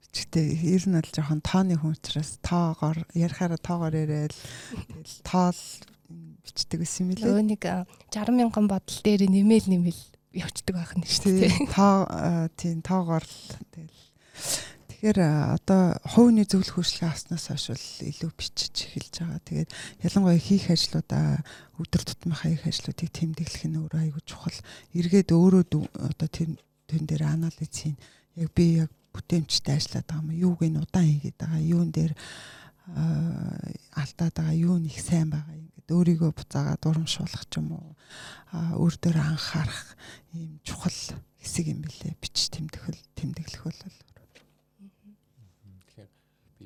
[0.00, 5.60] бичгтэй ер нь бол жоохон тооны хүн учраас тоогоор ярихаараа тоогоор яриад тэгэл тоол
[6.48, 7.20] бичдэг байсан юм.
[7.20, 7.60] Өө нэг
[8.08, 10.00] 60 мянган бодол дээр нэмэл нэмэл
[10.32, 11.68] явцдаг байх нь шүү дээ.
[11.76, 12.08] Тоо
[12.56, 13.36] тийм тоогоор л
[13.68, 14.00] тэгэл
[15.02, 15.18] Тэгэхээр
[15.58, 19.42] одоо хувийн зөвлөх хурцлага авснаас хойш бол илүү бичиж эхэлж байгаа.
[19.42, 21.42] Тэгээд ялангуяа хийх ажлуудаа
[21.82, 24.54] өдөр тутмынхаа хийх ажлуудыг тэмдэглэх нь өөрөө аягүй чухал.
[24.94, 26.54] Эргээд өөрөө одоо тэр
[26.86, 27.98] тэн дээр анализ хийн.
[28.38, 30.38] Яг би яг бүтээмжтэй ажиллаад байгаа юм.
[30.38, 31.66] Юуг нь удаан хийгээд байгаа.
[31.66, 32.14] Юун дээр
[33.98, 34.54] алдаад байгаа.
[34.54, 35.50] Юу нь их сайн байгаа.
[35.50, 37.98] Ингээд өөрийгөө буцаагаад урамшуулах ч юм уу.
[38.54, 39.98] өөр дээр анхаарах
[40.30, 40.94] ийм чухал
[41.42, 42.14] хэсэг юм билэ.
[42.22, 43.82] Бич тэмдэглэл тэмдэглэх бол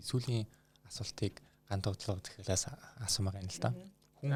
[0.02, 0.44] сүүлийн
[0.88, 2.64] асуултыг гандуудлага захиалаас
[3.06, 3.70] асуумаар юм л да.
[4.20, 4.32] Хүн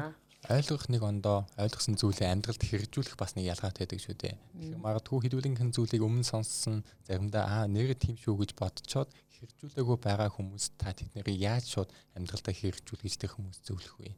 [0.49, 4.35] ойлгох нэг ондоо ойлгосон зүйлээ амьдралд хэрэгжүүлэх бас нэг ялгаатай байдаг шүү дээ.
[4.57, 10.33] Тэгэхээр магадгүй хэдүүлэнхэн зүйлийг өмнө сонссон заримдаа аа нэр тийм шүү гэж бодцоод хэрэгжүүлээгүй байгаа
[10.33, 14.17] хүмүүс та тэднийг яаж шууд амьдралдаа хэрэгжүүл гэж тэр хүмүүс зөвлөх вэ?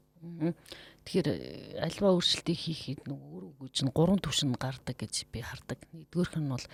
[1.03, 1.27] Тэгэхээр
[1.83, 5.83] альва өөрчлөлтийг хийхэд нөгөө өөр үгүйч нь гурван түвшин гардаг гэж би хардаг.
[5.91, 6.65] Нэгдүгээрх нь бол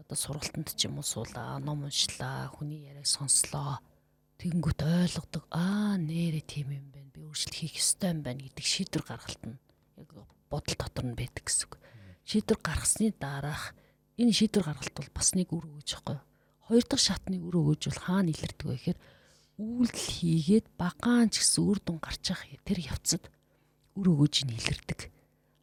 [0.00, 3.80] одоо сургалтанд ч юм уу суулаа, ном уншлаа, хүний яриаг сонслоо
[4.36, 9.04] тэгэнгүүт ойлгодог аа нэрэ тийм юм байна би өөрчлөлт хийх ёстой юм байна гэдэг шийдвэр
[9.08, 9.56] гаргалт нь
[9.96, 10.10] яг
[10.52, 11.74] бодол дотор нь байдаг гэсэн үг.
[12.28, 13.72] Шийдвэр гаргасны дараах
[14.20, 16.18] энэ шийдвэр гаргалт бол бас нэг үр өгөөж байхгүй.
[16.68, 18.98] Хоёр дахь шатны үр өгөөж бол хаана илэрдэг вэ гэхээр
[19.56, 23.24] үйлдэл хийгээд багаан ч гэсэн үр дүн гарч ах тэр явцад
[23.96, 25.00] үр өгөөж нь илэрдэг.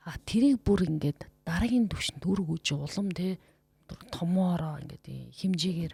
[0.09, 3.37] А тэрийг бүр ингээд дараагийн түвшинд үр өгөөж улам те
[4.11, 5.05] томоороо ингээд
[5.37, 5.93] хэмжээгээр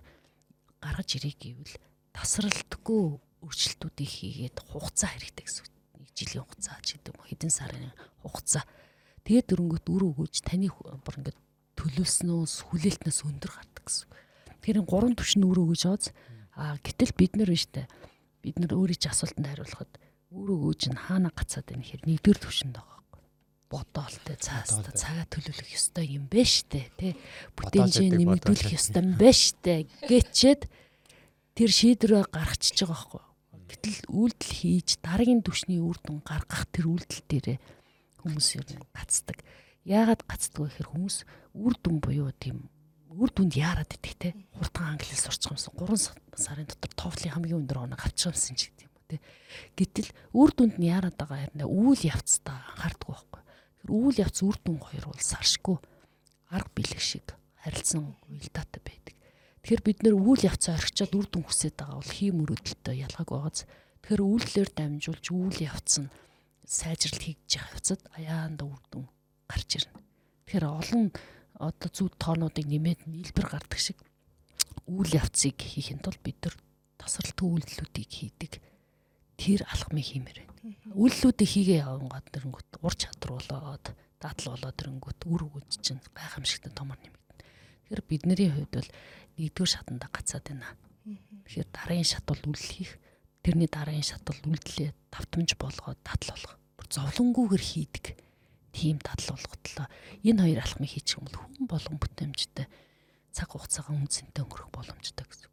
[0.83, 1.75] гаргаж ирэх гэвэл
[2.15, 3.03] тасралтгүй
[3.43, 5.71] өөрчлөлтүүдийг хийгээд хугацаа хэрэгтэй гэсэн үг.
[5.99, 7.91] Нэг жилийн хугацаа ч гэдэг юм хэдэн сарын
[8.23, 8.63] хугацаа.
[9.23, 11.39] Тэгээд дөрөнгөт үр өгөөж таны бүр ингээд
[11.79, 14.07] төлөвснөөс хүлээлтнээс өндөр гардаг гэсэн.
[14.59, 16.11] Тэгэхээр гурван түвшин үр өгөөж оз.
[16.59, 17.87] А гэтэл бид нар биш үү?
[18.43, 19.91] Бид нар өөрийн асуултанд хариулахад
[20.35, 22.98] үр өгөөж нь хаана гацаад байна гэхээр нэгдүгээр түвшинд байгаа
[23.69, 27.13] бодоолтой цаастаа цагаа төлөвлөх ёстой юм байна штэ тий
[27.53, 30.61] бүтээнжээ нэмэгдүүлэх ёстой юм байна штэ гэчээд
[31.53, 33.23] тэр шийдвэрээ гаргачихж байгаа байхгүй.
[33.69, 37.57] Гэтэл үйлдэл хийж дараагийн түвшний үр дүн гаргах тэр үйлдэл дээрээ
[38.25, 39.37] хүмүүс ер нь гацдаг.
[39.85, 41.17] Яагаад гацдаг вэ гэхээр хүмүүс
[41.53, 42.73] үр дүн буюу тийм
[43.13, 44.33] үр дүнд яарад идэх те?
[44.57, 48.73] Хурдан англи хэл сурчих юмсан 3 сарын дотор TOEFL-ийн хамгийн өндөр оног авчих юмсан ч
[48.73, 49.17] гэдэг юм уу те?
[49.77, 53.41] Гэтэл үр дүнд нь яарад байгаа хэрнээ үйл явцдаа анхаарддаг байхгүй
[53.87, 55.77] үйл явц үр дүн хоёр бол саршгүй
[56.51, 57.27] арга бэлэг шиг
[57.63, 59.15] харилцан уялдаатай байдаг
[59.59, 63.59] Тэгэхээр бид нэр үйл явцаа орхичоод үр дүн хүсэж байгаа бол хийм мөрөдөлтөй ялгааг байгааз.
[64.01, 66.13] Тэгэхээр үйлдэлээр дамжуулж үйл явц нь
[66.63, 69.05] сайжралт хийж явах явцад аяанда үр дүн
[69.51, 69.99] гарч ирнэ.
[70.47, 71.05] Тэгэхээр олон
[71.59, 73.99] одоо зүуд тоонуудыг нэмээд нийлбэр гардаг шиг
[74.87, 76.55] үйл явцыг хийхэд тулд бид нар
[76.97, 78.53] тасралтгүй үйлдэлүүдийг хийдэг.
[79.39, 80.75] Тэр алхмыг хиймээр байна.
[80.99, 83.85] Үйлдэлүүдийг хийгээ явангад дэрнгүүт ур чадвар болоод
[84.19, 87.47] даатал болоод дэрнгүүт үр өгөөж чинь гайхамшигтай томор нэмэгдэнэ.
[87.87, 88.91] Тэгэхээр бидний хувьд бол
[89.39, 90.75] нэгдүгээр шатанда гацаад байна.
[91.47, 92.93] Тэгэхээр дараагийн шат бол үйлдэл хийх.
[93.39, 96.55] Тэрний дараагийн шат бол үйлдэлээ давтамж болгоод дадал болгох.
[96.75, 98.05] Бүр зовлонгүйгээр хийдэг.
[98.75, 99.87] Тийм дадал болготлоо.
[100.27, 102.67] Энэ хоёр алхмыг хийчих юм бол хүн болгон бүтээмжтэй
[103.33, 105.48] цаг хугацаагаа үнцэнтэй өнгөрөх боломжтой гэсэн.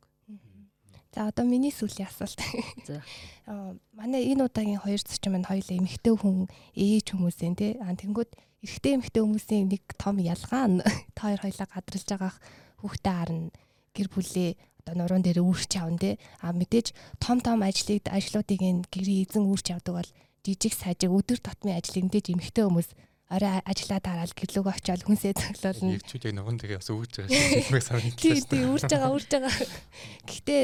[1.16, 2.36] За одоо миний сүүлийн асуулт.
[2.84, 3.00] За.
[3.96, 6.44] Манай энэ удаагийн хоёр зочин маань хоёул эмэгтэй хүн
[6.76, 7.80] ээж хүмүүсийн тий.
[7.80, 10.84] А тэнгууд эрэгтэй эмэгтэй хүмүүсийн нэг том ялгаа нь
[11.16, 12.32] та хоёр хоёлаа гадралж байгаа
[12.84, 13.48] хүүхдээ харна
[13.96, 14.50] гэр бүлээ
[14.84, 16.10] одоо нуруунд дээр үүрч авна те
[16.44, 18.60] а мэдээж том том ажлыг ажлуудыг
[18.92, 20.10] гэрээ эзэн үүрч авдаг бол
[20.44, 22.92] жижиг сажиг өдөр тутмын ажлыг мэдээж эмхтэй хүмүүс
[23.26, 25.98] орой ажиллаа дараал гэрлүүг очиод хүнсээ цоглуулна.
[25.98, 29.54] Яг ногоон тэгээ бас өгж байгаа шиг санагдаж Тий, тий, үрж байгаа, үрж байгаа.
[30.30, 30.62] Гэхдээ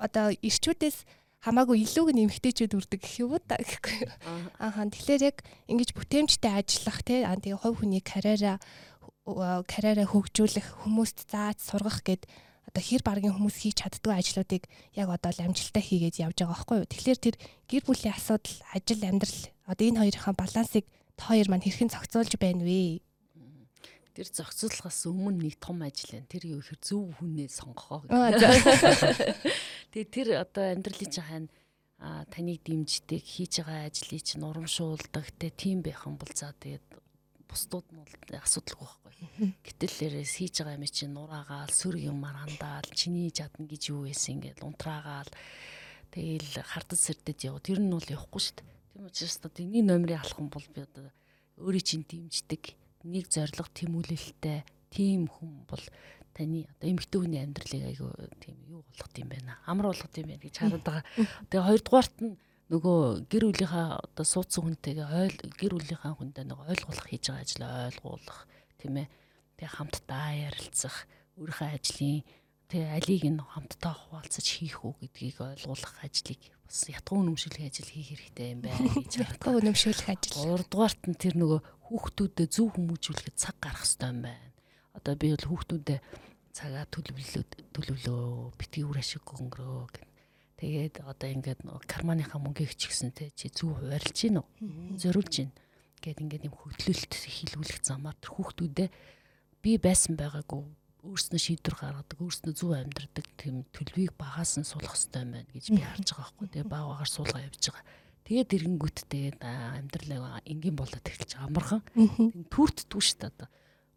[0.00, 0.98] одоо ирчүүдээс
[1.44, 4.08] хамаагүй илүүг нэмэгтэйчүүд үрдэг гэх юм уу та гэхгүй.
[4.56, 5.36] Аахан тэгэхээр яг
[5.68, 8.56] ингэж бүтээмжтэй ажиллах тий аа тэгээ хувь хүний карьераа
[9.68, 12.24] карьераа хөгжүүлэх хүмүүст зааж сургах гэд
[12.68, 14.64] одоо хэр баргийн хүмүүс хийж чаддгүй ажлуудыг
[14.96, 16.90] яг одоо л амжилттай хийгээд явж байгаа байхгүй юу.
[16.90, 17.36] Тэгэхээр тэр
[17.68, 20.84] гэр бүлийн асуудал, ажил, амьдрал одоо энэ хоёрын балансыг
[21.20, 23.02] хоёр маань хэрхэн зохицуулж байна вэ?
[24.14, 26.30] Тэр зохицуулахаас өмнө нэг том ажил байна.
[26.30, 28.02] Тэр юу гэхээр зөв хүнээ сонгохоо.
[29.94, 31.48] Тэгээ тэр одоо амьдралын чинь
[31.98, 36.86] а таныг дэмждэг хийж байгаа ажлыг чинь урамшуулдаг те тийм байх юм бол за тэгээд
[37.50, 39.50] бусдууд нь бол асуудалгүй байхгүй.
[39.66, 44.62] Гэтэл хийж байгаа юм чинь нураагаал, сөрөг юм марандаал, чиний жадна гэж юу байсан ингээд
[44.62, 45.30] унтраагаал
[46.14, 47.66] тэгэл хардад сэрдэд яваа.
[47.66, 48.77] Тэр нь бол явахгүй шүү дээ.
[48.98, 51.06] Тийм учраас одоо эний номерыг алах юм бол би одоо
[51.62, 52.74] өөрийн чинь дэмждэг,
[53.06, 55.84] нэг зориг тэмүүлэлттэй тийм хүн бол
[56.34, 58.10] таны одоо эмэгтэй хүний амьдралыг айгүй
[58.42, 59.54] тийм юу болгох юм байна.
[59.70, 61.06] Амар болгох юм байна гэж хараад байгаа.
[61.46, 62.34] Тэгээ хоёрдугаарт нь
[62.74, 62.98] нөгөө
[63.30, 68.40] гэр бүлийнхаа одоо суудсан хүнтэйгээ ойл гэр бүлийнхаа хүндээ нөгөө ойлгуулах хийж байгаа ажлаа ойлгуулах
[68.82, 69.06] тийм ээ.
[69.62, 71.06] Тэгээ хамтдаа ярилцах,
[71.38, 72.26] өөрийнхөө ажлын
[72.66, 78.12] тэгээ алийг нь хамтдаа хуваалцаж хийх үү гэдгийг ойлгуулах ажлыг бас ятгуу үнэмшүүлэх ажил хийх
[78.12, 79.32] хэрэгтэй юм байна гэж байна.
[79.32, 80.36] Ятгуу үнэмшүүлэх ажил.
[80.36, 84.52] Гуравдугаарт нь тэр нөгөө хүүхдүүдэд зөв хүмүүжүүлэхэд цаг гарах хэрэгтэй юм байна.
[84.92, 86.00] Одоо би бол хүүхдүүдэд
[86.52, 88.20] цагаа төлөвлөө төлөвлөө
[88.60, 90.04] битгий үр ашиг өнгөрөө гэх.
[90.60, 94.46] Тэгээд одоо ингээд карманыхаа мөнгийг ч гэсэн те чи зөв хуваарлж гин үү?
[95.00, 95.54] Зориулж гин.
[96.02, 98.90] Гэт ингээд юм хөдлөлт хийлгүүлэх замаар тэр хүүхдүүдэд
[99.62, 100.66] би байсан байгаагүй
[101.06, 105.64] өөрснөө шийдвэр гаргадаг, өөрснөө зөв амьдрдаг тийм төлөвийг багаас нь суулгах хэрэгтэй юм байна гэж
[105.70, 106.46] би харж байгаа байхгүй.
[106.50, 107.84] Тэгээ баг багаар суулгаа явж байгаа.
[108.26, 111.82] Тэгээд эрэнгүүт тэгээд амьдралаа энгийн болоод эхэлж байгаа амархан.
[112.50, 113.48] Түүрт түүш та одоо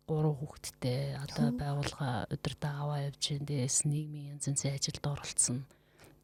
[0.06, 3.50] гурван хүүхэдтэй одоо байгууллага удирдаа аваа явж байна.
[3.50, 5.60] Дээс нийгмийн янз янзын ажилд оролцсон.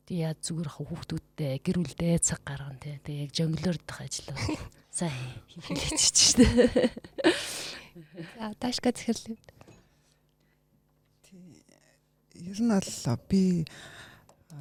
[0.05, 2.95] Тэгээ яа зүгээр хүүхдүүдтэй гэр бүлдээ цаг гаргана тий.
[3.01, 4.29] Тэгээ яг жонглордох ажил
[4.97, 5.11] сайн
[5.51, 6.47] хийлээч чинь.
[8.37, 9.56] За таашка захирлээ
[12.37, 13.65] ер нь бол би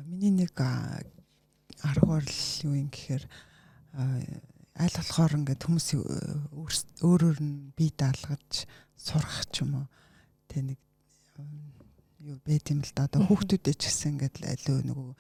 [0.09, 0.57] миний нэг
[1.83, 3.25] аргаар л юу юм гэхээр
[4.77, 5.89] аль болохоор ингээд хүмүүс
[7.01, 9.87] өөрөөр нь бие даалгаж сурах ч юм уу
[10.49, 10.81] тэ нэг
[12.27, 13.07] юу байт юм л да.
[13.07, 15.11] Одоо хүүхдүүдэд ч гэсэн ингээд алуу нөгөө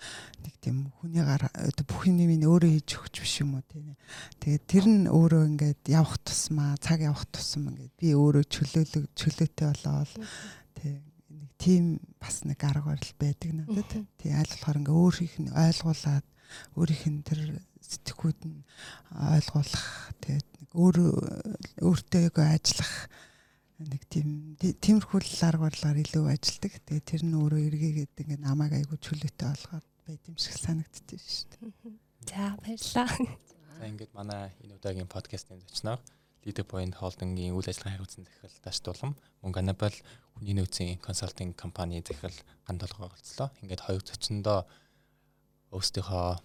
[0.43, 3.95] нэг тийм хүний гар одоо бүхний минь өөрөө хийж өгч биш юм уу тийм
[4.43, 9.67] тэгээд тэр нь өөрөө ингээд явах тусмаа цаг явах тусам ингээд би өөрөө чөлөөлөг чөлөөтэй
[9.71, 10.13] болоод
[10.75, 11.16] тийм
[11.59, 13.93] тийм бас нэг арга барил байдаг надад.
[14.21, 16.27] Тий аль болохоор ингээ өөрийнх нь ойлгуулад
[16.77, 17.41] өөрийнх нь тэр
[17.81, 18.61] сэтгхүүд нь
[19.13, 19.87] ойлгуулах
[20.21, 20.97] тэгээд нэг өөр
[21.81, 22.95] өөртөөгөө ажиллах
[23.81, 26.73] нэг тийм тиймэрхүү арга барилаар илүү ажилдаг.
[26.85, 31.47] Тэгээд тэр нь өөрөө эргээгээд ингээ намайг айгу чөлөөтэй болгоод байд юм шиг санагддээ шүү
[31.57, 31.97] дээ.
[32.27, 33.11] За баярлалаа.
[33.77, 36.01] За ингээд манай энэ удаагийн подкастын зочноор
[36.47, 39.97] Leader Point Holding-ийн үйл ажиллагааны хариуцсан захирал Даш Дулам, мөн Ganabal
[40.39, 43.51] хүний нөөцийн консалтинг компани захирал Ган толгой оролцлоо.
[43.67, 44.63] Ингээд хоёр зочиндоо
[45.75, 46.39] өөрсдийнхөө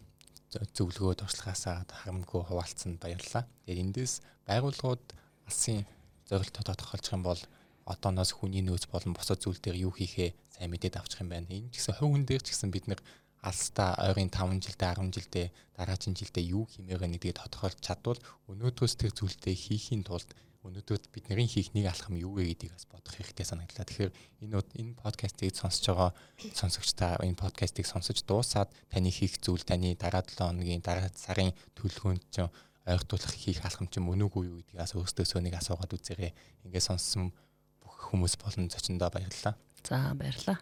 [0.73, 3.45] зөвлөгөө туршлагаасаа харамгүй хуваалцсан баярлалаа.
[3.69, 4.13] Тэгээд эндээс
[4.49, 5.05] байгууллагууд
[5.45, 5.85] алсын
[6.25, 7.41] зорилтоо тодорхойлчих юм бол
[7.85, 11.47] одооноос хүний нөөц болон босод зүйл дээр юу хийхээ сайн мэдээд авчих юм байна.
[11.47, 12.99] Энэ ч гэсэн хувь хүн дээр ч гэсэн бид нэр
[13.41, 18.21] алстаа ойрын 5 жилдээ 10 жилдээ дараагийн жилдээ юу хиймээр нэгдгийг тодорхойлж чадвал
[18.51, 20.29] өнөөдрөөс тэр зүйлдээ хийхийн тулд
[20.61, 23.81] өнөөдөр бидний хийх нэг алхам юу вэ гэдгийг бас бодох хэрэгтэй санагдлаа.
[23.81, 24.13] Тэгэхээр
[24.45, 26.11] энэ энэ подкастыг сонсож байгаа
[26.53, 32.23] сонсогчдаа энэ подкастыг сонсож дуусаад таны хийх зүйл таны дараа 7 хоногийн дараа сарын төлөвлөгөөнд
[32.29, 32.45] ч
[32.85, 36.31] ойртуулах хийх алхам ч мөн үгүй юу гэдгийг бас өөртөөсөө нэг асуугаад үзээрэй.
[36.69, 37.33] Ингээд сонссон
[37.81, 39.57] бүх хүмүүс болон зочиндоо баярлалаа.
[39.81, 40.61] За баярлалаа.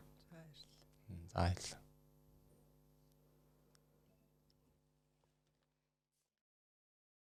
[1.27, 1.78] За баярлалаа.